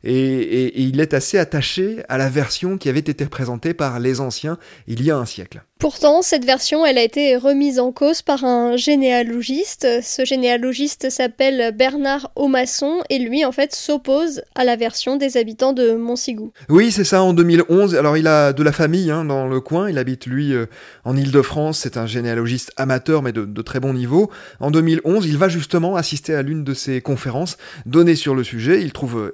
et, 0.05 0.81
il 0.81 1.01
est 1.01 1.15
assez 1.15 1.39
attaché 1.39 2.03
à 2.09 2.19
la 2.19 2.29
version 2.29 2.79
qui 2.79 2.89
avait 2.89 3.01
été 3.01 3.25
présentée 3.27 3.75
par 3.75 3.99
les 4.01 4.21
anciens 4.21 4.59
il 4.87 5.03
y 5.03 5.11
a 5.11 5.17
un 5.17 5.25
siècle. 5.25 5.62
Pourtant, 5.79 6.23
cette 6.23 6.47
version, 6.47 6.87
elle 6.87 6.97
a 6.97 7.03
été 7.03 7.37
remise 7.37 7.79
en 7.79 7.93
cause 7.93 8.23
par 8.23 8.45
un 8.45 8.77
généalogiste. 8.77 9.87
Ce 10.03 10.25
généalogiste 10.25 11.11
s'appelle 11.11 11.75
Bernard 11.77 12.31
Aumasson 12.37 13.01
et 13.11 13.19
lui, 13.19 13.45
en 13.45 13.53
fait, 13.53 13.75
s'oppose 13.75 14.43
à 14.55 14.65
la 14.65 14.77
version 14.77 15.17
des 15.17 15.37
habitants 15.37 15.75
de 15.75 15.93
Montsigou. 15.93 16.53
Oui, 16.71 16.91
c'est 16.91 17.05
ça, 17.05 17.23
en 17.23 17.35
2011. 17.35 17.97
Alors, 17.97 18.17
il 18.17 18.26
a 18.28 18.55
de 18.55 18.62
la 18.62 18.73
famille 18.73 19.11
hein, 19.11 19.26
dans 19.26 19.47
le 19.47 19.61
coin. 19.61 19.90
Il 19.90 19.99
habite, 19.99 20.25
lui, 20.25 20.55
euh, 20.55 20.64
en 21.05 21.19
Ile-de-France. 21.19 21.81
C'est 21.81 21.99
un 21.99 22.07
généalogiste 22.07 22.73
amateur, 22.78 23.21
mais 23.21 23.33
de, 23.33 23.45
de, 23.45 23.62
très 23.62 23.81
bon 23.81 23.93
niveau. 23.93 24.31
En 24.61 24.71
2011, 24.71 25.26
il 25.26 25.37
va 25.37 25.49
justement 25.49 25.97
assister 25.97 26.35
à 26.35 26.40
l'une 26.40 26.64
de 26.64 26.73
ses 26.73 27.02
conférences 27.02 27.59
données 27.85 28.17
sur 28.17 28.35
le 28.35 28.45
sujet. 28.45 28.81
Il 28.81 28.93
trouve 28.93 29.19
euh, 29.19 29.33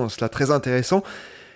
évidemment 0.00 0.08
cela 0.08 0.28
très 0.28 0.50
intéressant. 0.50 1.02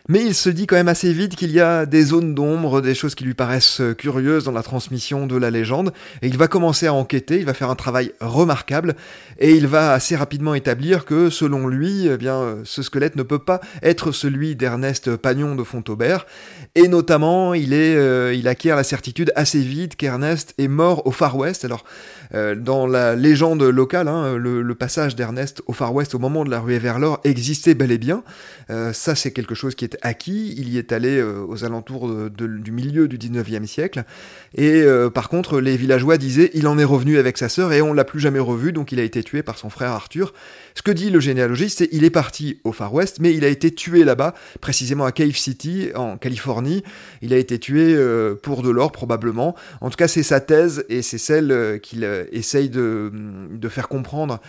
Mais 0.07 0.23
il 0.23 0.35
se 0.35 0.51
dit 0.51 0.67
quand 0.67 0.77
même 0.77 0.89
assez 0.89 1.15
vite 1.15 1.35
qu'il 1.35 1.51
y 1.51 1.61
a 1.61 1.87
des 1.87 2.03
zones 2.03 2.35
d'ombre, 2.35 2.83
des 2.83 2.95
choses 2.95 3.15
qui 3.15 3.25
lui 3.25 3.33
paraissent 3.33 3.81
curieuses 3.97 4.45
dans 4.45 4.53
la 4.53 4.63
transmission 4.63 5.27
de 5.27 5.35
la 5.35 5.51
légende, 5.51 5.95
et 6.21 6.27
il 6.27 6.37
va 6.37 6.47
commencer 6.47 6.87
à 6.87 6.93
enquêter, 6.93 7.39
il 7.39 7.47
va 7.47 7.55
faire 7.55 7.71
un 7.71 7.75
travail 7.75 8.13
remarquable, 8.21 8.97
et 9.39 9.53
il 9.53 9.67
va 9.67 9.95
assez 9.95 10.15
rapidement 10.15 10.55
établir 10.55 11.07
que, 11.07 11.31
selon 11.31 11.69
lui, 11.69 12.07
eh 12.07 12.19
bien, 12.19 12.59
ce 12.65 12.83
squelette 12.83 13.17
ne 13.17 13.23
peut 13.23 13.39
pas 13.39 13.63
être 13.83 14.13
celui 14.13 14.57
d'Ernest 14.57 15.17
Pagnon 15.17 15.55
de 15.55 15.65
Fontaubert, 15.65 16.27
et 16.75 16.87
notamment, 16.87 17.55
il, 17.55 17.73
est, 17.73 17.97
euh, 17.97 18.35
il 18.35 18.47
acquiert 18.47 18.77
la 18.77 18.85
certitude 18.85 19.33
assez 19.37 19.61
vite 19.61 19.97
qu'Ernest 19.97 20.53
est 20.59 20.69
mort 20.69 21.07
au 21.07 21.13
Far 21.13 21.35
West. 21.35 21.65
Alors, 21.65 21.83
euh, 22.35 22.55
dans 22.55 22.87
la 22.87 23.15
légende 23.15 23.63
locale, 23.63 24.09
hein, 24.09 24.37
le, 24.37 24.75
passage 24.75 25.15
d'Ernest 25.15 25.63
au 25.67 25.73
Far 25.73 25.95
West 25.95 26.17
au 26.17 26.19
moment 26.19 26.45
de 26.45 26.51
la 26.51 26.59
ruée 26.59 26.81
vers 26.81 26.99
l'or 26.99 27.21
existait 27.23 27.75
bel 27.75 27.93
et 27.93 27.99
bien. 27.99 28.25
Euh, 28.71 28.93
ça, 28.93 29.15
c'est 29.15 29.31
quelque 29.31 29.55
chose 29.55 29.77
qui 29.77 29.85
est 29.85 29.97
acquis. 30.03 30.53
Il 30.59 30.69
y 30.69 30.79
est 30.79 30.91
allé 30.91 31.19
euh, 31.19 31.45
aux 31.47 31.65
alentours 31.65 32.09
du 32.31 32.73
milieu 32.73 33.07
du 33.07 33.19
19e 33.19 33.67
siècle. 33.67 34.03
Et 34.57 34.85
par 35.13 35.29
contre, 35.29 35.61
les 35.61 35.77
villageois 35.77 36.17
disaient 36.17 36.51
il 36.55 36.67
en 36.67 36.79
est 36.79 36.85
revenu 36.85 37.19
avec 37.19 37.39
sa 37.39 37.49
sœur 37.49 37.73
et 37.73 37.83
on 37.83 37.93
l'a 37.93 38.05
plus 38.05 38.21
jamais 38.21 38.39
revu, 38.39 38.73
donc 38.73 38.93
il 38.93 39.01
a 39.01 39.03
été 39.03 39.23
tué 39.23 39.43
par 39.43 39.59
son 39.59 39.71
frère 39.71 39.91
Arthur. 39.91 40.33
Ce 40.75 40.83
que 40.83 40.91
dit 40.91 41.11
le 41.11 41.21
généalogiste, 41.21 41.79
c'est 41.79 41.89
il 41.93 42.05
est 42.05 42.11
parti 42.11 42.61
au 42.65 42.73
Far 42.73 42.93
West, 42.93 43.19
mais 43.21 43.35
il 43.35 43.45
a 43.45 43.49
été 43.49 43.73
tué 43.73 44.05
là-bas, 44.05 44.35
précisément 44.61 45.05
à 45.05 45.13
Cave 45.13 45.37
City, 45.37 45.91
en 45.95 46.17
Californie. 46.17 46.83
Il 47.23 47.33
a 47.33 47.37
été 47.37 47.59
tué 47.59 47.97
pour 48.43 48.63
de 48.63 48.71
l'or, 48.71 48.93
probablement. 48.93 49.55
En 49.81 49.91
tout 49.91 49.97
cas, 49.97 50.09
c'est 50.09 50.23
sa 50.23 50.41
thèse 50.41 50.85
et 50.89 51.03
c'est 51.03 51.19
celle 51.19 51.81
qu'il 51.83 52.05
essaye 52.33 52.69
de, 52.69 53.13
de 53.51 53.69
faire 53.69 53.89
comprendre 53.89 54.41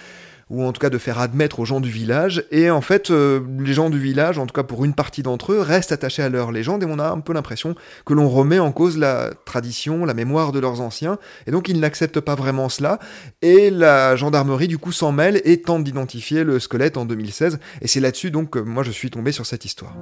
ou 0.49 0.63
en 0.63 0.71
tout 0.71 0.79
cas 0.79 0.89
de 0.89 0.97
faire 0.97 1.19
admettre 1.19 1.59
aux 1.59 1.65
gens 1.65 1.79
du 1.79 1.89
village. 1.89 2.45
Et 2.51 2.69
en 2.69 2.81
fait, 2.81 3.09
euh, 3.09 3.39
les 3.59 3.73
gens 3.73 3.89
du 3.89 3.99
village, 3.99 4.37
en 4.37 4.45
tout 4.45 4.53
cas 4.53 4.63
pour 4.63 4.85
une 4.85 4.93
partie 4.93 5.23
d'entre 5.23 5.53
eux, 5.53 5.59
restent 5.59 5.91
attachés 5.91 6.21
à 6.21 6.29
leur 6.29 6.51
légende 6.51 6.83
et 6.83 6.85
on 6.87 6.99
a 6.99 7.09
un 7.09 7.19
peu 7.19 7.33
l'impression 7.33 7.75
que 8.05 8.13
l'on 8.13 8.29
remet 8.29 8.59
en 8.59 8.71
cause 8.71 8.97
la 8.97 9.31
tradition, 9.45 10.05
la 10.05 10.13
mémoire 10.13 10.51
de 10.51 10.59
leurs 10.59 10.81
anciens. 10.81 11.17
Et 11.47 11.51
donc 11.51 11.67
ils 11.67 11.79
n'acceptent 11.79 12.19
pas 12.19 12.35
vraiment 12.35 12.69
cela. 12.69 12.99
Et 13.41 13.69
la 13.71 14.15
gendarmerie 14.15 14.67
du 14.67 14.77
coup 14.77 14.91
s'en 14.91 15.11
mêle 15.11 15.41
et 15.45 15.61
tente 15.61 15.83
d'identifier 15.83 16.43
le 16.43 16.59
squelette 16.59 16.97
en 16.97 17.05
2016. 17.05 17.59
Et 17.81 17.87
c'est 17.87 17.99
là-dessus 17.99 18.31
donc 18.31 18.51
que 18.51 18.59
moi 18.59 18.83
je 18.83 18.91
suis 18.91 19.09
tombé 19.09 19.31
sur 19.31 19.45
cette 19.45 19.65
histoire. 19.65 19.95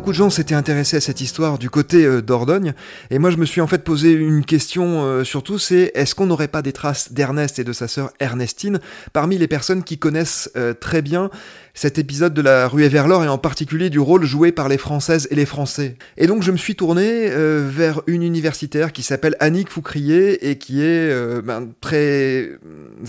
Beaucoup 0.00 0.12
de 0.12 0.16
gens 0.16 0.30
s'étaient 0.30 0.54
intéressés 0.54 0.96
à 0.96 1.00
cette 1.02 1.20
histoire 1.20 1.58
du 1.58 1.68
côté 1.68 2.06
euh, 2.06 2.22
d'Ordogne, 2.22 2.72
et 3.10 3.18
moi 3.18 3.28
je 3.28 3.36
me 3.36 3.44
suis 3.44 3.60
en 3.60 3.66
fait 3.66 3.84
posé 3.84 4.12
une 4.12 4.46
question 4.46 5.04
euh, 5.04 5.24
surtout, 5.24 5.58
c'est 5.58 5.92
est-ce 5.94 6.14
qu'on 6.14 6.24
n'aurait 6.24 6.48
pas 6.48 6.62
des 6.62 6.72
traces 6.72 7.12
d'Ernest 7.12 7.58
et 7.58 7.64
de 7.64 7.74
sa 7.74 7.86
sœur 7.86 8.10
Ernestine 8.18 8.80
parmi 9.12 9.36
les 9.36 9.46
personnes 9.46 9.84
qui 9.84 9.98
connaissent 9.98 10.50
euh, 10.56 10.72
très 10.72 11.02
bien 11.02 11.28
cet 11.74 11.98
épisode 11.98 12.34
de 12.34 12.42
la 12.42 12.68
rue 12.68 12.84
Everlore 12.84 13.24
et 13.24 13.28
en 13.28 13.38
particulier 13.38 13.90
du 13.90 13.98
rôle 13.98 14.24
joué 14.24 14.52
par 14.52 14.68
les 14.68 14.78
Françaises 14.78 15.28
et 15.30 15.34
les 15.34 15.46
Français. 15.46 15.96
Et 16.16 16.26
donc 16.26 16.42
je 16.42 16.52
me 16.52 16.56
suis 16.56 16.76
tourné 16.76 17.30
vers 17.30 18.02
une 18.06 18.22
universitaire 18.22 18.92
qui 18.92 19.02
s'appelle 19.02 19.36
Annick 19.40 19.70
Foucrier 19.70 20.50
et 20.50 20.58
qui 20.58 20.82
est 20.82 21.42
ben, 21.42 21.68
très 21.80 22.50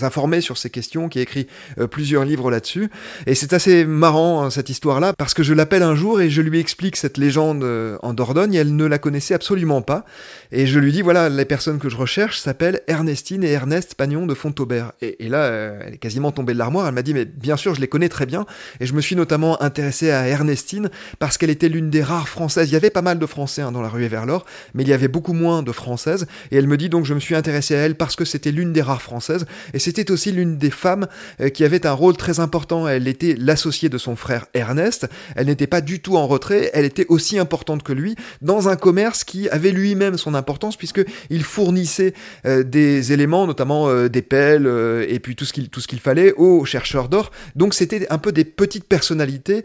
informée 0.00 0.40
sur 0.40 0.56
ces 0.58 0.70
questions, 0.70 1.08
qui 1.08 1.18
a 1.18 1.22
écrit 1.22 1.46
plusieurs 1.90 2.24
livres 2.24 2.50
là-dessus. 2.50 2.88
Et 3.26 3.34
c'est 3.34 3.52
assez 3.52 3.84
marrant 3.84 4.50
cette 4.50 4.70
histoire-là 4.70 5.12
parce 5.16 5.34
que 5.34 5.42
je 5.42 5.54
l'appelle 5.54 5.82
un 5.82 5.94
jour 5.94 6.20
et 6.20 6.30
je 6.30 6.42
lui 6.42 6.58
explique 6.58 6.96
cette 6.96 7.18
légende 7.18 7.64
euh, 7.64 7.98
en 8.02 8.14
Dordogne, 8.14 8.54
elle 8.54 8.76
ne 8.76 8.84
la 8.84 8.98
connaissait 8.98 9.34
absolument 9.34 9.82
pas. 9.82 10.04
Et 10.50 10.66
je 10.66 10.78
lui 10.78 10.92
dis, 10.92 11.02
voilà, 11.02 11.28
les 11.28 11.44
personnes 11.44 11.78
que 11.78 11.88
je 11.88 11.96
recherche 11.96 12.38
s'appellent 12.38 12.80
Ernestine 12.86 13.44
et 13.44 13.50
Ernest 13.50 13.94
Pagnon 13.94 14.26
de 14.26 14.34
Fontaubert. 14.34 14.92
Et, 15.00 15.28
là, 15.28 15.44
euh, 15.44 15.80
elle 15.84 15.94
est 15.94 15.98
quasiment 15.98 16.32
tombée 16.32 16.52
de 16.52 16.58
l'armoire, 16.58 16.86
elle 16.86 16.94
m'a 16.94 17.02
dit, 17.02 17.14
mais 17.14 17.24
bien 17.24 17.56
sûr, 17.56 17.74
je 17.74 17.80
les 17.80 17.88
connais 17.88 18.08
très 18.08 18.26
bien. 18.26 18.46
Et 18.80 18.86
je 18.86 18.94
me 18.94 19.00
suis 19.00 19.16
notamment 19.16 19.60
intéressé 19.62 20.10
à 20.10 20.26
Ernestine 20.26 20.90
parce 21.18 21.38
qu'elle 21.38 21.50
était 21.50 21.68
l'une 21.68 21.90
des 21.90 22.02
rares 22.02 22.28
françaises. 22.28 22.68
Il 22.70 22.72
y 22.72 22.76
avait 22.76 22.90
pas 22.90 23.02
mal 23.02 23.18
de 23.18 23.26
français 23.26 23.62
hein, 23.62 23.72
dans 23.72 23.82
la 23.82 23.88
rue 23.88 24.04
Everlore, 24.04 24.44
mais 24.74 24.82
il 24.82 24.88
y 24.88 24.92
avait 24.92 25.08
beaucoup 25.08 25.32
moins 25.32 25.62
de 25.62 25.72
françaises. 25.72 26.26
Et 26.50 26.56
elle 26.56 26.66
me 26.66 26.76
dit, 26.76 26.88
donc 26.88 27.04
je 27.04 27.14
me 27.14 27.20
suis 27.20 27.34
intéressé 27.34 27.74
à 27.74 27.78
elle 27.78 27.94
parce 27.94 28.16
que 28.16 28.24
c'était 28.24 28.52
l'une 28.52 28.72
des 28.72 28.82
rares 28.82 29.02
françaises. 29.02 29.46
Et 29.74 29.78
c'était 29.78 30.10
aussi 30.10 30.32
l'une 30.32 30.58
des 30.58 30.70
femmes 30.70 31.06
euh, 31.40 31.48
qui 31.48 31.64
avait 31.64 31.86
un 31.86 31.92
rôle 31.92 32.16
très 32.16 32.40
important. 32.40 32.88
Elle 32.88 33.08
était 33.08 33.34
l'associée 33.38 33.88
de 33.88 33.98
son 33.98 34.16
frère 34.16 34.46
Ernest. 34.54 35.08
Elle 35.36 35.46
n'était 35.46 35.66
pas 35.66 35.80
du 35.80 36.00
tout 36.00 36.16
en 36.16 36.26
retrait 36.26 36.70
elle 36.72 36.84
était 36.84 37.06
aussi 37.08 37.38
importante 37.38 37.82
que 37.82 37.92
lui 37.92 38.16
dans 38.40 38.68
un 38.68 38.76
commerce 38.76 39.24
qui 39.24 39.48
avait 39.48 39.70
lui-même 39.70 40.18
son 40.18 40.34
importance 40.34 40.76
puisque 40.76 41.04
il 41.30 41.42
fournissait 41.42 42.14
euh, 42.46 42.62
des 42.62 43.12
éléments, 43.12 43.46
notamment 43.46 43.88
euh, 43.88 44.08
des 44.08 44.22
pelles 44.22 44.66
et 45.08 45.18
puis 45.18 45.36
tout 45.36 45.44
ce 45.44 45.52
qu'il 45.52 45.68
tout 45.68 45.80
ce 45.80 45.88
qu'il 45.88 46.00
fallait 46.00 46.32
aux 46.32 46.64
chercheurs 46.64 47.08
d'or. 47.08 47.30
Donc 47.56 47.74
c'était 47.74 48.06
un 48.10 48.18
peu 48.18 48.32
des 48.32 48.41
petites 48.44 48.84
personnalités 48.84 49.64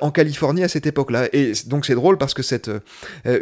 en 0.00 0.10
Californie 0.10 0.64
à 0.64 0.68
cette 0.68 0.86
époque-là. 0.86 1.28
Et 1.32 1.52
donc 1.66 1.86
c'est 1.86 1.94
drôle 1.94 2.18
parce 2.18 2.34
que 2.34 2.42
cette 2.42 2.70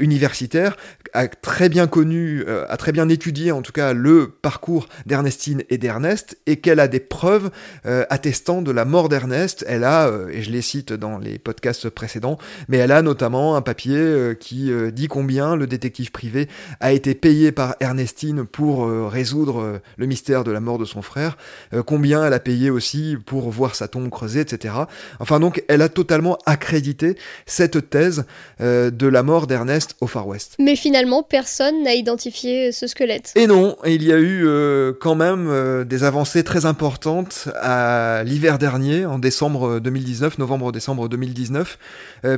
universitaire 0.00 0.76
a 1.12 1.28
très 1.28 1.68
bien 1.68 1.86
connu, 1.86 2.44
a 2.46 2.76
très 2.76 2.92
bien 2.92 3.08
étudié 3.08 3.52
en 3.52 3.62
tout 3.62 3.72
cas 3.72 3.92
le 3.92 4.28
parcours 4.28 4.88
d'Ernestine 5.06 5.62
et 5.70 5.78
d'Ernest 5.78 6.38
et 6.46 6.56
qu'elle 6.56 6.80
a 6.80 6.88
des 6.88 7.00
preuves 7.00 7.50
attestant 7.84 8.62
de 8.62 8.70
la 8.70 8.84
mort 8.84 9.08
d'Ernest. 9.08 9.64
Elle 9.68 9.84
a, 9.84 10.10
et 10.30 10.42
je 10.42 10.50
les 10.50 10.62
cite 10.62 10.92
dans 10.92 11.18
les 11.18 11.38
podcasts 11.38 11.88
précédents, 11.88 12.38
mais 12.68 12.78
elle 12.78 12.92
a 12.92 13.02
notamment 13.02 13.56
un 13.56 13.62
papier 13.62 13.96
euh, 13.96 14.34
qui 14.34 14.70
euh, 14.70 14.90
dit 14.90 15.08
combien 15.08 15.56
le 15.56 15.66
détective 15.66 16.10
privé 16.10 16.48
a 16.80 16.92
été 16.92 17.14
payé 17.14 17.52
par 17.52 17.76
Ernestine 17.80 18.44
pour 18.44 18.84
euh, 18.84 19.06
résoudre 19.08 19.80
le 19.96 20.06
mystère 20.06 20.44
de 20.44 20.50
la 20.50 20.60
mort 20.60 20.78
de 20.78 20.84
son 20.84 21.02
frère, 21.02 21.36
combien 21.86 22.24
elle 22.24 22.32
a 22.32 22.40
payé 22.40 22.70
aussi 22.70 23.16
pour 23.26 23.50
voir 23.50 23.74
sa 23.74 23.88
tombe 23.88 24.10
creusée, 24.10 24.40
etc. 24.40 24.67
Enfin 25.20 25.40
donc, 25.40 25.62
elle 25.68 25.82
a 25.82 25.88
totalement 25.88 26.38
accrédité 26.46 27.16
cette 27.46 27.90
thèse 27.90 28.24
de 28.60 29.06
la 29.06 29.22
mort 29.22 29.46
d'Ernest 29.46 29.96
au 30.00 30.06
Far 30.06 30.26
West. 30.26 30.54
Mais 30.58 30.76
finalement, 30.76 31.22
personne 31.22 31.82
n'a 31.82 31.94
identifié 31.94 32.72
ce 32.72 32.86
squelette. 32.86 33.32
Et 33.34 33.46
non, 33.46 33.76
il 33.86 34.02
y 34.02 34.12
a 34.12 34.18
eu 34.18 34.46
quand 35.00 35.14
même 35.14 35.84
des 35.84 36.04
avancées 36.04 36.44
très 36.44 36.66
importantes 36.66 37.48
à 37.60 38.22
l'hiver 38.24 38.58
dernier, 38.58 39.06
en 39.06 39.18
décembre 39.18 39.80
2019, 39.80 40.38
novembre-décembre 40.38 41.08
2019, 41.08 41.78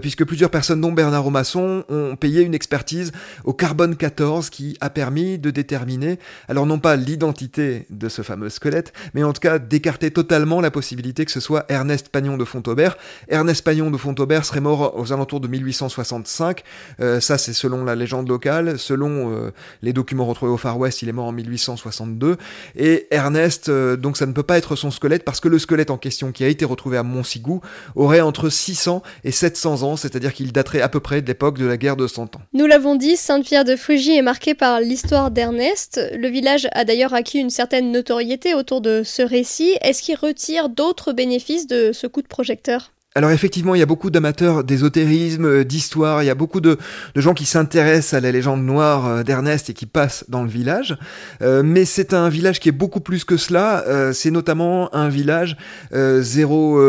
puisque 0.01 0.25
plusieurs 0.25 0.51
personnes, 0.51 0.81
dont 0.81 0.93
Bernard 0.93 1.25
Romasson, 1.25 1.85
ont 1.89 2.17
payé 2.17 2.43
une 2.43 2.55
expertise 2.55 3.13
au 3.45 3.53
carbone 3.53 3.97
14 3.97 4.51
qui 4.51 4.77
a 4.81 4.91
permis 4.91 5.39
de 5.39 5.51
déterminer, 5.51 6.19
alors 6.49 6.67
non 6.67 6.79
pas 6.79 6.97
l'identité 6.97 7.87
de 7.91 8.09
ce 8.09 8.23
fameux 8.23 8.49
squelette, 8.49 8.93
mais 9.15 9.23
en 9.23 9.33
tout 9.33 9.41
cas 9.41 9.59
d'écarter 9.59 10.11
totalement 10.11 10.61
la 10.61 10.71
possibilité 10.71 11.25
que 11.25 11.33
ce 11.33 11.41
soit 11.41 11.65
Ernest 11.69 12.09
De 12.21 12.45
Fontaubert. 12.45 12.99
Ernest 13.29 13.65
Pagnon 13.65 13.91
de 13.91 13.97
Fontaubert 13.97 14.45
serait 14.45 14.61
mort 14.61 14.95
aux 14.99 15.13
alentours 15.13 15.41
de 15.41 15.49
1865, 15.49 16.63
euh, 17.01 17.19
ça 17.19 17.39
c'est 17.39 17.55
selon 17.55 17.85
la 17.85 17.97
légende 17.97 18.29
locale, 18.29 18.79
selon 18.79 19.33
euh, 19.33 19.51
les 19.83 19.95
documents 19.95 20.27
retrouvés 20.27 20.53
au 20.53 20.59
Far 20.59 20.79
West, 20.79 21.01
il 21.01 21.09
est 21.09 21.13
mort 21.13 21.27
en 21.27 21.33
1862, 21.33 22.37
et 22.77 23.07
Ernest, 23.11 23.71
euh, 23.71 23.97
donc 23.97 24.19
ça 24.19 24.27
ne 24.27 24.33
peut 24.33 24.43
pas 24.43 24.59
être 24.59 24.77
son 24.77 24.91
squelette 24.91 25.25
parce 25.25 25.41
que 25.41 25.49
le 25.49 25.59
squelette 25.59 25.91
en 25.91 25.97
question 25.97 26.31
qui 26.31 26.45
a 26.45 26.49
été 26.49 26.67
retrouvé 26.67 26.99
à 26.99 27.03
Montsigou 27.03 27.63
aurait 27.97 28.21
entre 28.21 28.51
600 28.51 29.03
et 29.25 29.33
700 29.33 29.83
ans, 29.83 29.97
c'est-à-dire 29.97 30.35
qu'il 30.35 30.53
daterait 30.53 30.83
à 30.83 30.91
peu 30.91 31.01
près 31.01 31.23
de 31.23 31.27
l'époque 31.27 31.59
de 31.59 31.67
la 31.67 31.79
guerre 31.79 31.97
de 31.97 32.07
Cent 32.07 32.37
Ans. 32.37 32.43
Nous 32.53 32.67
l'avons 32.67 32.97
dit, 32.97 33.17
Sainte-Pierre 33.17 33.65
de 33.65 33.77
Frugy 33.77 34.17
est 34.17 34.23
marquée 34.23 34.55
par 34.55 34.81
l'histoire 34.81 35.31
d'Ernest. 35.31 36.01
Le 36.15 36.29
village 36.29 36.69
a 36.73 36.85
d'ailleurs 36.85 37.15
acquis 37.15 37.39
une 37.39 37.51
certaine 37.51 37.91
notoriété 37.91 38.55
autour 38.55 38.83
de 38.83 39.03
ce 39.05 39.23
récit. 39.23 39.73
Est-ce 39.81 40.03
qu'il 40.03 40.17
retire 40.17 40.69
d'autres 40.69 41.13
bénéfices 41.13 41.67
de 41.67 41.93
ce 41.93 42.07
coup 42.11 42.23
de 42.23 42.29
projecteur 42.29 42.93
alors 43.17 43.33
effectivement, 43.33 43.75
il 43.75 43.81
y 43.81 43.83
a 43.83 43.87
beaucoup 43.87 44.09
d'amateurs 44.09 44.63
d'ésotérisme, 44.63 45.45
euh, 45.45 45.65
d'histoire, 45.65 46.23
il 46.23 46.27
y 46.27 46.31
a 46.31 46.37
beaucoup 46.37 46.61
de, 46.61 46.79
gens 47.17 47.35
qui 47.35 47.45
s'intéressent 47.45 48.15
à 48.15 48.21
la 48.21 48.31
légende 48.31 48.65
noire 48.65 49.07
euh, 49.09 49.23
d'Ernest 49.25 49.69
et 49.69 49.75
qui 49.75 49.87
passent 49.87 50.25
dans 50.29 50.45
le 50.45 50.49
village. 50.49 50.97
Euh, 51.43 51.65
mais 51.65 51.85
c'est 51.85 52.15
un 52.15 52.29
village 52.29 52.61
qui 52.61 52.69
est 52.69 52.73
beaucoup 52.73 53.01
plus 53.01 53.25
que 53.25 53.37
cela. 53.37 53.85
c'est 54.13 54.31
notamment 54.31 54.95
un 54.95 55.09
village 55.09 55.57
zéro 55.93 56.81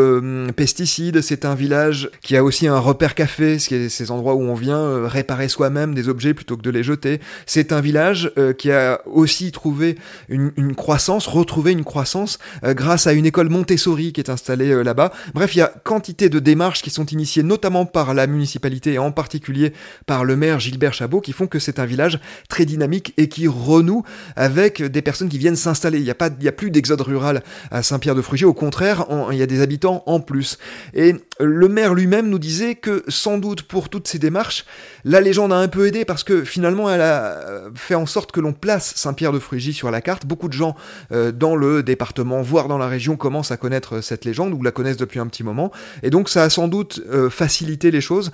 pesticides. 0.54 1.20
C'est 1.20 1.44
un 1.44 1.54
village 1.54 2.10
qui 2.20 2.36
a 2.36 2.44
aussi 2.44 2.66
un 2.66 2.78
repère 2.78 3.14
café, 3.14 3.58
ces 3.58 4.10
endroits 4.10 4.34
où 4.34 4.42
on 4.42 4.54
vient 4.54 5.06
réparer 5.06 5.48
soi-même 5.48 5.94
des 5.94 6.08
objets 6.08 6.34
plutôt 6.34 6.56
que 6.56 6.62
de 6.62 6.70
les 6.70 6.82
jeter. 6.82 7.20
C'est 7.46 7.72
un 7.72 7.80
village 7.80 8.32
qui 8.58 8.70
a 8.70 9.00
aussi 9.06 9.52
trouvé 9.52 9.96
une, 10.28 10.52
une 10.56 10.74
croissance, 10.74 11.26
retrouvé 11.26 11.72
une 11.72 11.84
croissance 11.84 12.38
grâce 12.62 13.06
à 13.06 13.12
une 13.12 13.26
école 13.26 13.48
Montessori 13.48 14.12
qui 14.12 14.20
est 14.20 14.30
installée 14.30 14.82
là-bas. 14.84 15.12
Bref, 15.34 15.54
il 15.54 15.58
y 15.58 15.62
a 15.62 15.72
quantité 15.82 16.11
de 16.12 16.38
démarches 16.38 16.82
qui 16.82 16.90
sont 16.90 17.06
initiées 17.06 17.42
notamment 17.42 17.86
par 17.86 18.14
la 18.14 18.26
municipalité 18.26 18.94
et 18.94 18.98
en 18.98 19.12
particulier 19.12 19.72
par 20.06 20.24
le 20.24 20.36
maire 20.36 20.60
Gilbert 20.60 20.94
Chabot 20.94 21.20
qui 21.20 21.32
font 21.32 21.46
que 21.46 21.58
c'est 21.58 21.78
un 21.78 21.86
village 21.86 22.20
très 22.48 22.64
dynamique 22.64 23.14
et 23.16 23.28
qui 23.28 23.48
renoue 23.48 24.02
avec 24.36 24.82
des 24.82 25.02
personnes 25.02 25.28
qui 25.28 25.38
viennent 25.38 25.56
s'installer. 25.56 25.98
Il 25.98 26.04
n'y 26.04 26.10
a, 26.10 26.14
pas, 26.14 26.30
il 26.40 26.46
a 26.46 26.52
plus 26.52 26.70
d'exode 26.70 27.00
rural 27.00 27.42
à 27.70 27.82
Saint-Pierre-de-Frugier, 27.82 28.46
au 28.46 28.54
contraire, 28.54 29.06
il 29.30 29.38
y 29.38 29.42
a 29.42 29.46
des 29.46 29.60
habitants 29.60 30.02
en 30.06 30.20
plus. 30.20 30.58
Et 30.94 31.14
le 31.42 31.68
maire 31.68 31.94
lui-même 31.94 32.28
nous 32.28 32.38
disait 32.38 32.74
que 32.74 33.04
sans 33.08 33.38
doute 33.38 33.62
pour 33.62 33.88
toutes 33.88 34.08
ces 34.08 34.18
démarches, 34.18 34.64
la 35.04 35.20
légende 35.20 35.52
a 35.52 35.56
un 35.56 35.68
peu 35.68 35.86
aidé 35.86 36.04
parce 36.04 36.24
que 36.24 36.44
finalement 36.44 36.90
elle 36.90 37.00
a 37.00 37.64
fait 37.74 37.94
en 37.94 38.06
sorte 38.06 38.32
que 38.32 38.40
l'on 38.40 38.52
place 38.52 38.94
Saint-Pierre-de-Frugie 38.96 39.72
sur 39.72 39.90
la 39.90 40.00
carte. 40.00 40.26
Beaucoup 40.26 40.48
de 40.48 40.52
gens 40.52 40.76
euh, 41.10 41.32
dans 41.32 41.56
le 41.56 41.82
département, 41.82 42.42
voire 42.42 42.68
dans 42.68 42.78
la 42.78 42.88
région, 42.88 43.16
commencent 43.16 43.50
à 43.50 43.56
connaître 43.56 44.00
cette 44.00 44.24
légende 44.24 44.52
ou 44.54 44.62
la 44.62 44.70
connaissent 44.70 44.96
depuis 44.96 45.20
un 45.20 45.26
petit 45.26 45.44
moment. 45.44 45.72
Et 46.02 46.10
donc 46.10 46.28
ça 46.28 46.44
a 46.44 46.50
sans 46.50 46.68
doute 46.68 47.02
euh, 47.10 47.30
facilité 47.30 47.90
les 47.90 48.00
choses 48.00 48.30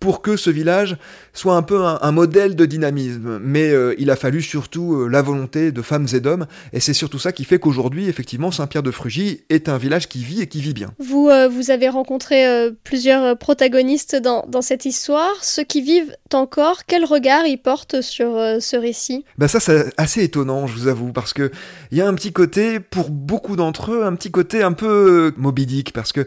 pour 0.00 0.22
que 0.22 0.36
ce 0.36 0.48
village 0.48 0.96
soit 1.34 1.54
un 1.54 1.62
peu 1.62 1.84
un, 1.84 2.12
modèle 2.12 2.56
de 2.56 2.66
dynamisme. 2.66 3.38
Mais 3.40 3.70
euh, 3.70 3.94
il 3.98 4.10
a 4.10 4.16
fallu 4.16 4.42
surtout 4.42 4.94
euh, 4.94 5.08
la 5.08 5.22
volonté 5.22 5.70
de 5.70 5.82
femmes 5.82 6.06
et 6.12 6.20
d'hommes, 6.20 6.46
et 6.72 6.80
c'est 6.80 6.94
surtout 6.94 7.18
ça 7.18 7.32
qui 7.32 7.44
fait 7.44 7.58
qu'aujourd'hui, 7.58 8.08
effectivement, 8.08 8.50
Saint-Pierre-de-Frugy 8.50 9.42
est 9.50 9.68
un 9.68 9.78
village 9.78 10.08
qui 10.08 10.24
vit 10.24 10.40
et 10.40 10.46
qui 10.48 10.60
vit 10.60 10.72
bien. 10.72 10.90
Vous, 10.98 11.28
euh, 11.28 11.48
vous 11.48 11.70
avez 11.70 11.88
rencontré 11.88 12.70
plusieurs 12.82 13.36
protagonistes 13.36 14.16
dans, 14.16 14.44
dans, 14.48 14.62
cette 14.62 14.86
histoire. 14.86 15.30
Ceux 15.42 15.62
qui 15.62 15.82
vivent 15.82 16.16
encore, 16.32 16.86
quel 16.86 17.04
regard 17.04 17.46
ils 17.46 17.58
portent 17.58 18.00
sur 18.00 18.32
ce 18.60 18.76
récit? 18.76 19.24
Bah 19.36 19.48
Ça, 19.48 19.60
c'est 19.60 19.92
assez 19.98 20.24
étonnant, 20.24 20.66
je 20.66 20.74
vous 20.74 20.88
avoue, 20.88 21.12
parce 21.12 21.34
qu'il 21.34 21.50
y 21.92 22.00
a 22.00 22.08
un 22.08 22.14
petit 22.14 22.32
côté, 22.32 22.80
pour 22.80 23.10
beaucoup 23.10 23.56
d'entre 23.56 23.92
eux, 23.92 24.04
un 24.04 24.14
petit 24.14 24.30
côté 24.30 24.62
un 24.62 24.72
peu 24.72 25.32
mobidique, 25.36 25.92
parce 25.92 26.12
que, 26.12 26.26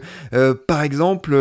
par 0.66 0.82
exemple, 0.82 1.34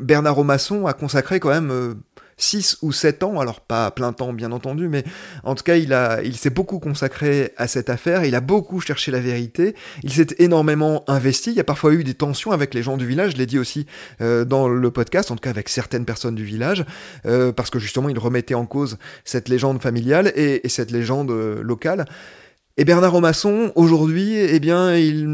Bernard 0.00 0.34
Romasson 0.34 0.86
a 0.86 0.92
consacré 0.92 1.35
quand 1.40 1.50
même 1.50 1.96
6 2.36 2.78
ou 2.82 2.92
7 2.92 3.22
ans, 3.22 3.40
alors 3.40 3.60
pas 3.60 3.90
plein 3.90 4.12
temps 4.12 4.32
bien 4.32 4.52
entendu, 4.52 4.88
mais 4.88 5.04
en 5.42 5.54
tout 5.54 5.64
cas 5.64 5.76
il, 5.76 5.92
a, 5.92 6.22
il 6.22 6.36
s'est 6.36 6.50
beaucoup 6.50 6.78
consacré 6.78 7.52
à 7.56 7.66
cette 7.66 7.88
affaire, 7.88 8.24
il 8.24 8.34
a 8.34 8.40
beaucoup 8.40 8.80
cherché 8.80 9.10
la 9.10 9.20
vérité, 9.20 9.74
il 10.02 10.12
s'est 10.12 10.34
énormément 10.38 11.04
investi, 11.08 11.50
il 11.50 11.56
y 11.56 11.60
a 11.60 11.64
parfois 11.64 11.94
eu 11.94 12.04
des 12.04 12.14
tensions 12.14 12.52
avec 12.52 12.74
les 12.74 12.82
gens 12.82 12.96
du 12.96 13.06
village, 13.06 13.32
je 13.32 13.36
l'ai 13.38 13.46
dit 13.46 13.58
aussi 13.58 13.86
euh, 14.20 14.44
dans 14.44 14.68
le 14.68 14.90
podcast, 14.90 15.30
en 15.30 15.36
tout 15.36 15.40
cas 15.40 15.50
avec 15.50 15.68
certaines 15.68 16.04
personnes 16.04 16.34
du 16.34 16.44
village, 16.44 16.84
euh, 17.24 17.52
parce 17.52 17.70
que 17.70 17.78
justement 17.78 18.08
il 18.08 18.18
remettait 18.18 18.54
en 18.54 18.66
cause 18.66 18.98
cette 19.24 19.48
légende 19.48 19.80
familiale 19.80 20.32
et, 20.36 20.66
et 20.66 20.68
cette 20.68 20.90
légende 20.90 21.30
euh, 21.30 21.62
locale. 21.62 22.04
Et 22.78 22.84
Bernard 22.84 23.12
Romasson, 23.12 23.72
aujourd'hui, 23.74 24.34
eh 24.34 24.60
bien, 24.60 24.94
il, 24.96 25.24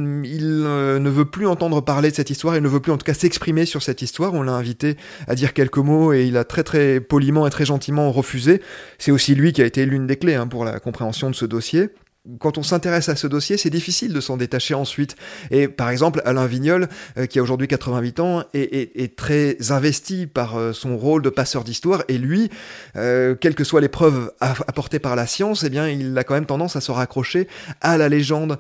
euh, 0.64 1.00
ne 1.00 1.10
veut 1.10 1.24
plus 1.24 1.48
entendre 1.48 1.80
parler 1.80 2.12
de 2.12 2.14
cette 2.14 2.30
histoire, 2.30 2.54
il 2.54 2.62
ne 2.62 2.68
veut 2.68 2.78
plus 2.78 2.92
en 2.92 2.98
tout 2.98 3.04
cas 3.04 3.14
s'exprimer 3.14 3.66
sur 3.66 3.82
cette 3.82 4.00
histoire. 4.00 4.32
On 4.34 4.42
l'a 4.42 4.52
invité 4.52 4.96
à 5.26 5.34
dire 5.34 5.52
quelques 5.52 5.78
mots 5.78 6.12
et 6.12 6.24
il 6.24 6.36
a 6.36 6.44
très 6.44 6.62
très 6.62 7.00
poliment 7.00 7.44
et 7.44 7.50
très 7.50 7.64
gentiment 7.64 8.12
refusé. 8.12 8.62
C'est 8.98 9.10
aussi 9.10 9.34
lui 9.34 9.52
qui 9.52 9.60
a 9.60 9.66
été 9.66 9.84
l'une 9.86 10.06
des 10.06 10.14
clés 10.14 10.36
hein, 10.36 10.46
pour 10.46 10.64
la 10.64 10.78
compréhension 10.78 11.30
de 11.30 11.34
ce 11.34 11.44
dossier 11.44 11.88
quand 12.38 12.56
on 12.56 12.62
s'intéresse 12.62 13.08
à 13.08 13.16
ce 13.16 13.26
dossier, 13.26 13.56
c'est 13.56 13.70
difficile 13.70 14.12
de 14.12 14.20
s'en 14.20 14.36
détacher 14.36 14.74
ensuite. 14.74 15.16
Et 15.50 15.66
par 15.66 15.90
exemple, 15.90 16.22
Alain 16.24 16.46
Vignol, 16.46 16.88
euh, 17.18 17.26
qui 17.26 17.40
a 17.40 17.42
aujourd'hui 17.42 17.66
88 17.66 18.20
ans, 18.20 18.44
est, 18.54 19.16
très 19.16 19.56
investi 19.70 20.26
par 20.26 20.56
euh, 20.56 20.72
son 20.72 20.96
rôle 20.96 21.22
de 21.22 21.30
passeur 21.30 21.64
d'histoire. 21.64 22.04
Et 22.06 22.18
lui, 22.18 22.48
euh, 22.94 23.34
quelles 23.34 23.56
que 23.56 23.64
soient 23.64 23.80
les 23.80 23.88
preuves 23.88 24.32
apportées 24.40 25.00
par 25.00 25.16
la 25.16 25.26
science, 25.26 25.64
eh 25.64 25.70
bien, 25.70 25.88
il 25.88 26.16
a 26.16 26.22
quand 26.22 26.34
même 26.34 26.46
tendance 26.46 26.76
à 26.76 26.80
se 26.80 26.92
raccrocher 26.92 27.48
à 27.80 27.98
la 27.98 28.08
légende. 28.08 28.58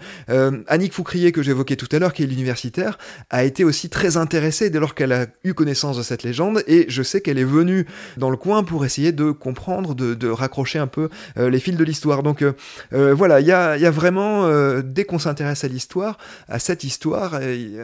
Annick 0.66 0.92
Foucrier, 0.92 1.30
que 1.30 1.42
j'évoquais 1.42 1.76
tout 1.76 1.88
à 1.92 1.98
l'heure, 1.98 2.12
qui 2.12 2.24
est 2.24 2.26
l'universitaire, 2.26 2.98
a 3.30 3.44
été 3.44 3.64
aussi 3.64 3.88
très 3.88 4.16
intéressée 4.16 4.70
dès 4.70 4.80
lors 4.80 4.94
qu'elle 4.94 5.12
a 5.12 5.26
eu 5.44 5.54
connaissance 5.54 5.96
de 5.96 6.02
cette 6.02 6.22
légende. 6.22 6.64
Et 6.66 6.86
je 6.88 7.02
sais 7.02 7.20
qu'elle 7.20 7.38
est 7.38 7.44
venue 7.44 7.86
dans 8.16 8.30
le 8.30 8.36
coin 8.36 8.64
pour 8.64 8.84
essayer 8.84 9.12
de 9.12 9.30
comprendre, 9.30 9.94
de, 9.94 10.14
de 10.14 10.28
raccrocher 10.28 10.78
un 10.78 10.86
peu 10.86 11.08
les 11.36 11.60
fils 11.60 11.76
de 11.76 11.84
l'histoire. 11.84 12.22
Donc 12.22 12.44
voilà, 12.90 13.40
il 13.40 13.46
y 13.46 13.51
il 13.51 13.51
y 13.52 13.86
a 13.86 13.90
vraiment, 13.90 14.46
euh, 14.46 14.82
dès 14.84 15.04
qu'on 15.04 15.18
s'intéresse 15.18 15.64
à 15.64 15.68
l'histoire, 15.68 16.18
à 16.48 16.58
cette 16.58 16.84
histoire, 16.84 17.38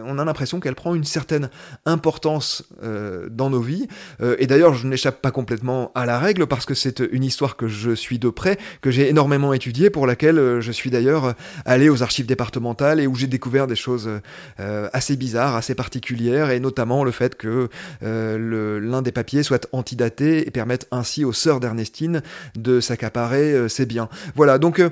on 0.04 0.18
a 0.18 0.24
l'impression 0.24 0.60
qu'elle 0.60 0.74
prend 0.74 0.94
une 0.94 1.04
certaine 1.04 1.50
importance 1.86 2.64
euh, 2.82 3.28
dans 3.30 3.50
nos 3.50 3.60
vies. 3.60 3.86
Euh, 4.20 4.36
et 4.38 4.46
d'ailleurs, 4.46 4.74
je 4.74 4.86
n'échappe 4.86 5.20
pas 5.20 5.30
complètement 5.30 5.92
à 5.94 6.06
la 6.06 6.18
règle 6.18 6.46
parce 6.46 6.66
que 6.66 6.74
c'est 6.74 7.00
une 7.00 7.24
histoire 7.24 7.56
que 7.56 7.68
je 7.68 7.90
suis 7.90 8.18
de 8.18 8.28
près, 8.30 8.58
que 8.80 8.90
j'ai 8.90 9.08
énormément 9.08 9.52
étudiée, 9.52 9.90
pour 9.90 10.06
laquelle 10.06 10.60
je 10.60 10.72
suis 10.72 10.90
d'ailleurs 10.90 11.34
allé 11.64 11.88
aux 11.88 12.02
archives 12.02 12.26
départementales 12.26 13.00
et 13.00 13.06
où 13.06 13.14
j'ai 13.14 13.26
découvert 13.26 13.66
des 13.66 13.76
choses 13.76 14.10
assez 14.58 15.16
bizarres, 15.16 15.56
assez 15.56 15.74
particulières, 15.74 16.50
et 16.50 16.60
notamment 16.60 17.04
le 17.04 17.10
fait 17.10 17.36
que 17.36 17.68
l'un 18.00 19.02
des 19.02 19.12
papiers 19.12 19.42
soit 19.42 19.68
antidaté 19.72 20.46
et 20.46 20.50
permette 20.50 20.86
ainsi 20.90 21.24
aux 21.24 21.32
sœurs 21.32 21.60
d'Ernestine 21.60 22.22
de 22.56 22.80
s'accaparer 22.80 23.68
ses 23.68 23.86
biens. 23.86 24.08
Voilà, 24.34 24.58
donc 24.58 24.82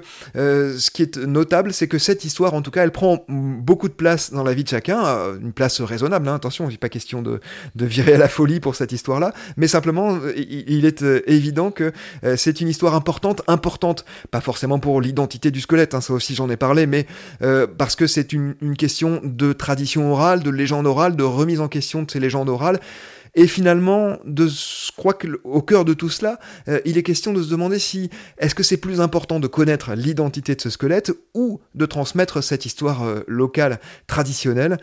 ce 0.79 0.91
qui 0.91 1.03
est 1.03 1.17
notable, 1.17 1.73
c'est 1.73 1.89
que 1.89 1.99
cette 1.99 2.25
histoire, 2.25 2.55
en 2.55 2.63
tout 2.63 2.71
cas, 2.71 2.83
elle 2.83 2.93
prend 2.93 3.25
beaucoup 3.29 3.89
de 3.89 3.95
place 3.95 4.33
dans 4.33 4.45
la 4.45 4.55
vie 4.55 4.65
de 4.65 4.69
chacun, 4.69 5.05
euh, 5.05 5.39
une 5.41 5.53
place 5.53 5.81
raisonnable, 5.81 6.29
hein, 6.29 6.35
attention, 6.35 6.69
il 6.69 6.73
n'est 6.73 6.79
pas 6.79 6.89
question 6.89 7.23
de, 7.23 7.41
virer 7.77 8.15
à 8.15 8.19
la 8.19 8.29
folie 8.29 8.61
pour 8.61 8.75
cette 8.75 8.93
histoire-là, 8.93 9.33
mais 9.57 9.69
simplement, 9.69 10.17
euh, 10.17 10.33
il 10.37 10.85
est 10.85 11.03
euh, 11.03 11.23
évident 11.27 11.71
que 11.71 11.93
c'est 12.37 12.61
une 12.61 12.69
histoire 12.69 12.95
importante, 12.95 13.43
importante, 13.47 14.05
pas 14.31 14.41
forcément 14.41 14.79
pour 14.79 15.01
l'identité 15.01 15.51
du 15.51 15.61
squelette, 15.61 15.95
hein, 15.95 16.01
ça 16.01 16.13
aussi 16.13 16.35
j'en 16.35 16.51
ai 16.51 16.57
parlé, 16.57 16.87
mais 16.87 17.07
parce 17.79 17.97
que 17.97 18.07
c'est 18.07 18.33
une 18.33 18.77
question 18.77 19.21
de 19.23 19.53
tradition 19.53 20.13
orale, 20.13 20.43
de 20.43 20.51
légende 20.51 20.87
orale, 20.87 21.17
de 21.17 21.23
remise 21.23 21.61
en 21.61 21.69
question 21.69 22.03
de 22.03 22.11
ces 22.11 22.21
légendes 22.21 22.49
orales, 22.49 22.81
et 23.37 23.47
finalement, 23.47 24.17
de, 24.25 24.49
je 24.49 24.91
crois 24.97 25.13
qu'au 25.13 25.61
cœur 25.61 25.85
de 25.85 25.93
tout 25.93 26.09
cela, 26.09 26.41
euh, 26.69 26.81
il 26.87 26.97
est 26.97 27.03
question 27.03 27.35
de 27.35 27.43
se 27.43 27.51
demander 27.51 27.79
si 27.79 28.09
est-ce 28.39 28.55
que 28.55 28.63
c'est 28.63 28.79
plus 28.79 29.03
important 29.03 29.39
de 29.41 29.47
connaître 29.47 29.93
l'identité 29.95 30.55
de 30.55 30.61
ce 30.61 30.71
squelette 30.71 31.13
ou 31.35 31.61
de 31.75 31.85
transmettre 31.85 32.43
cette 32.43 32.65
histoire 32.65 33.05
euh, 33.05 33.21
locale 33.29 33.79
traditionnelle? 34.07 34.79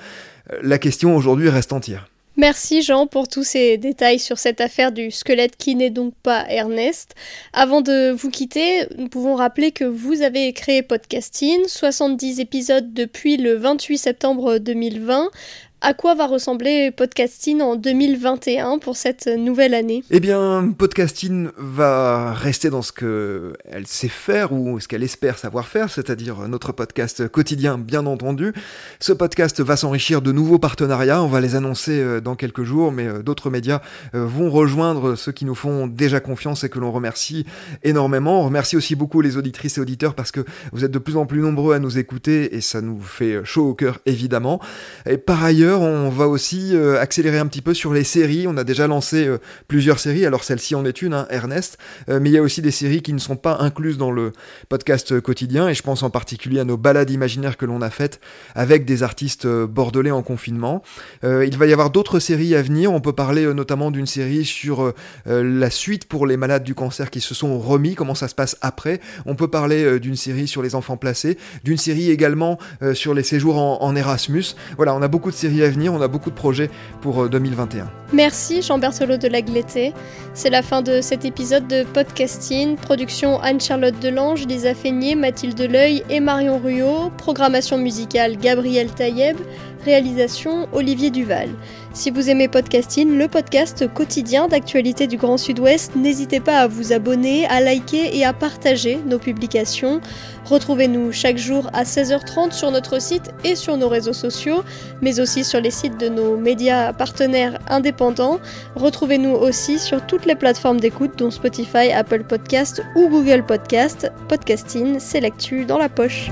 Euh, 0.52 0.60
la 0.62 0.78
question 0.78 1.16
aujourd'hui 1.18 1.50
reste 1.50 1.74
entière. 1.74 2.08
Merci 2.36 2.82
Jean 2.82 3.06
pour 3.06 3.28
tous 3.28 3.44
ces 3.44 3.78
détails 3.78 4.18
sur 4.18 4.40
cette 4.40 4.60
affaire 4.60 4.92
du 4.92 5.12
squelette 5.12 5.56
qui 5.56 5.76
n'est 5.76 5.92
donc 5.92 6.16
pas 6.24 6.46
Ernest. 6.50 7.14
Avant 7.54 7.82
de 7.82 8.12
vous 8.12 8.32
quitter, 8.32 8.88
nous 8.98 9.08
pouvons 9.08 9.36
rappeler 9.36 9.72
que 9.72 9.84
vous 9.84 10.24
avez 10.24 10.52
créé 10.54 10.82
Podcasting, 10.82 11.68
70 11.68 12.40
épisodes 12.40 12.92
depuis 12.92 13.38
le 13.38 13.54
28 13.54 14.00
septembre 14.00 14.58
2020, 14.58 15.30
à 15.86 15.94
quoi 15.94 16.16
va 16.16 16.28
ressembler 16.28 16.92
Podcasting 16.92 17.60
en 17.60 17.76
2021 17.76 18.80
pour 18.80 18.96
cette 18.96 19.28
nouvelle 19.28 19.74
année? 19.74 20.02
Eh 20.12 20.22
bien, 20.22 20.74
Podcasting 20.78 21.50
va 21.58 22.32
rester 22.32 22.70
dans 22.70 22.82
ce 22.82 22.94
qu'elle 22.94 23.86
sait 23.86 24.08
faire 24.08 24.54
ou 24.54 24.80
ce 24.80 24.88
qu'elle 24.88 25.04
espère 25.04 25.38
savoir 25.38 25.68
faire, 25.68 25.90
c'est-à-dire 25.90 26.48
notre 26.48 26.72
podcast 26.72 27.28
quotidien, 27.28 27.78
bien 27.78 28.06
entendu. 28.06 28.54
Ce 29.02 29.12
podcast 29.12 29.60
va 29.60 29.76
s'enrichir 29.76 30.22
de 30.22 30.32
nouveaux 30.32 30.58
partenariats, 30.58 31.22
on 31.22 31.28
va 31.28 31.42
les 31.42 31.56
annoncer 31.56 32.00
euh, 32.00 32.22
dans 32.22 32.36
quelques 32.36 32.64
jours, 32.64 32.94
mais 32.94 33.08
euh, 33.08 33.22
d'autres 33.22 33.50
médias 33.50 33.82
euh, 34.16 34.26
vont 34.26 34.50
rejoindre 34.50 35.16
ceux 35.16 35.34
qui 35.34 35.44
nous 35.44 35.56
font 35.56 35.88
déjà 35.88 36.22
confiance 36.22 36.64
et 36.64 36.70
que 36.70 36.80
l'on 36.80 36.94
remercie 36.94 37.46
énormément. 37.84 38.40
On 38.40 38.46
remercie 38.46 38.78
aussi 38.78 38.96
beaucoup 38.96 39.20
les 39.20 39.36
auditrices 39.36 39.78
et 39.78 39.82
auditeurs 39.82 40.16
parce 40.16 40.32
que 40.32 40.46
vous 40.72 40.86
êtes 40.86 40.92
de 40.92 41.00
plus 41.00 41.18
en 41.18 41.26
plus 41.26 41.42
nombreux 41.42 41.76
à 41.76 41.80
nous 41.80 41.98
écouter 41.98 42.56
et 42.56 42.62
ça 42.62 42.80
nous 42.80 43.02
fait 43.02 43.44
chaud 43.44 43.68
au 43.68 43.74
cœur, 43.74 44.00
évidemment. 44.06 44.62
Et 45.06 45.18
par 45.18 45.44
ailleurs, 45.44 45.73
on 45.82 46.10
va 46.10 46.28
aussi 46.28 46.76
euh, 46.76 47.00
accélérer 47.00 47.38
un 47.38 47.48
petit 47.48 47.62
peu 47.62 47.74
sur 47.74 47.94
les 47.94 48.04
séries. 48.04 48.46
On 48.48 48.58
a 48.58 48.64
déjà 48.64 48.88
lancé 48.88 49.28
euh, 49.28 49.38
plusieurs 49.68 50.00
séries, 50.00 50.26
alors 50.26 50.44
celle-ci 50.44 50.76
en 50.76 50.86
est 50.86 51.02
une, 51.02 51.14
hein, 51.14 51.28
Ernest, 51.30 51.78
euh, 52.10 52.20
mais 52.22 52.30
il 52.30 52.34
y 52.34 52.38
a 52.38 52.42
aussi 52.42 52.62
des 52.62 52.72
séries 52.72 53.02
qui 53.02 53.14
ne 53.14 53.20
sont 53.20 53.36
pas 53.36 53.58
incluses 53.60 53.98
dans 53.98 54.12
le 54.12 54.34
podcast 54.70 55.20
quotidien, 55.20 55.68
et 55.70 55.74
je 55.74 55.84
pense 55.84 56.04
en 56.04 56.10
particulier 56.10 56.60
à 56.60 56.66
nos 56.66 56.78
balades 56.78 57.10
imaginaires 57.10 57.58
que 57.58 57.66
l'on 57.66 57.82
a 57.82 57.90
faites 57.90 58.20
avec 58.56 58.86
des 58.86 59.04
artistes 59.04 59.48
bordelais 59.48 60.12
en 60.12 60.22
confinement. 60.22 60.84
il 61.24 61.58
va 61.58 61.66
y 61.66 61.74
avoir 61.74 61.90
d'autres 61.90 62.20
séries 62.20 62.56
à 62.56 62.62
venir. 62.62 62.92
On 62.92 63.02
peut 63.02 63.14
parler 63.14 63.54
notamment 63.54 63.92
d'une 63.92 64.06
série 64.06 64.46
sur 64.46 64.94
la 65.26 65.70
suite 65.70 66.06
pour 66.06 66.28
les 66.28 66.38
malades 66.38 66.64
du 66.64 66.76
cancer 66.76 67.10
qui 67.10 67.22
se 67.22 67.34
sont 67.34 67.60
remis, 67.60 67.96
comment 67.96 68.16
ça 68.16 68.28
se 68.28 68.36
passe 68.36 68.58
après? 68.62 69.00
On 69.26 69.36
peut 69.36 69.48
parler 69.48 70.00
d'une 70.00 70.16
série 70.16 70.48
sur 70.48 70.62
les 70.62 70.76
enfants 70.76 70.98
placés, 70.98 71.38
d'une 71.64 71.78
série 71.78 72.12
également 72.12 72.58
sur 72.94 73.14
les 73.14 73.24
séjours 73.24 73.58
en, 73.58 73.82
en 73.82 73.96
Erasmus. 73.96 74.56
Voilà, 74.78 74.96
on 74.96 75.02
a 75.02 75.08
beaucoup 75.08 75.32
de 75.32 75.36
séries 75.36 75.63
On 75.90 76.02
a 76.02 76.08
beaucoup 76.08 76.30
de 76.30 76.36
projets 76.36 76.70
pour 77.02 77.30
2021. 77.30 77.84
Euh, 77.84 77.86
Merci 78.12 78.62
Jean 78.62 78.80
Berthelot 78.80 79.18
de 79.18 79.28
Lagleté. 79.28 79.94
C'est 80.34 80.50
la 80.50 80.62
fin 80.62 80.82
de 80.82 81.00
cet 81.02 81.26
épisode 81.26 81.68
de 81.68 81.84
Podcasting. 81.84 82.76
Production 82.76 83.40
Anne-Charlotte 83.40 84.00
Delange, 84.00 84.46
Lisa 84.46 84.76
Feignet, 84.76 85.16
Mathilde 85.16 85.62
Leuil 85.62 86.04
et 86.10 86.20
Marion 86.20 86.60
Ruot. 86.60 87.12
Programmation 87.18 87.78
musicale 87.78 88.38
Gabriel 88.38 88.92
Taïeb. 88.92 89.38
Réalisation 89.86 90.68
Olivier 90.74 91.12
Duval. 91.12 91.50
Si 91.94 92.10
vous 92.10 92.32
aimez 92.32 92.48
Podcasting, 92.48 93.20
le 93.20 93.28
podcast 93.28 93.88
quotidien 93.94 94.48
d'actualité 94.48 95.06
du 95.06 95.18
Grand 95.18 95.38
Sud-Ouest, 95.38 95.96
n'hésitez 95.96 96.40
pas 96.40 96.58
à 96.58 96.68
vous 96.68 96.92
abonner, 96.92 97.46
à 97.46 97.62
liker 97.62 98.18
et 98.18 98.26
à 98.26 98.34
partager 98.34 98.98
nos 99.06 99.20
publications. 99.20 100.02
Retrouvez-nous 100.46 101.12
chaque 101.12 101.38
jour 101.38 101.70
à 101.72 101.84
16h30 101.84 102.52
sur 102.52 102.72
notre 102.72 103.00
site 103.00 103.32
et 103.44 103.56
sur 103.56 103.78
nos 103.78 103.90
réseaux 103.90 104.12
sociaux, 104.12 104.64
mais 105.04 105.20
aussi 105.20 105.44
sur 105.44 105.62
les 105.62 105.70
sites 105.70 106.00
de 106.00 106.10
nos 106.10 106.36
médias 106.36 106.94
partenaires 106.94 107.60
indépendants. 107.70 108.40
Retrouvez-nous 108.76 109.36
aussi 109.36 109.78
sur 109.78 110.04
toutes 110.08 110.26
les 110.26 110.36
plateformes 110.36 110.80
d'écoute 110.80 111.12
dont 111.20 111.30
Spotify, 111.30 111.92
Apple 111.92 112.24
Podcast 112.24 112.82
ou 112.96 113.08
Google 113.08 113.46
Podcast. 113.46 114.12
Podcasting, 114.30 114.98
c'est 114.98 115.22
l'actu 115.22 115.66
dans 115.66 115.78
la 115.78 115.90
poche. 115.90 116.32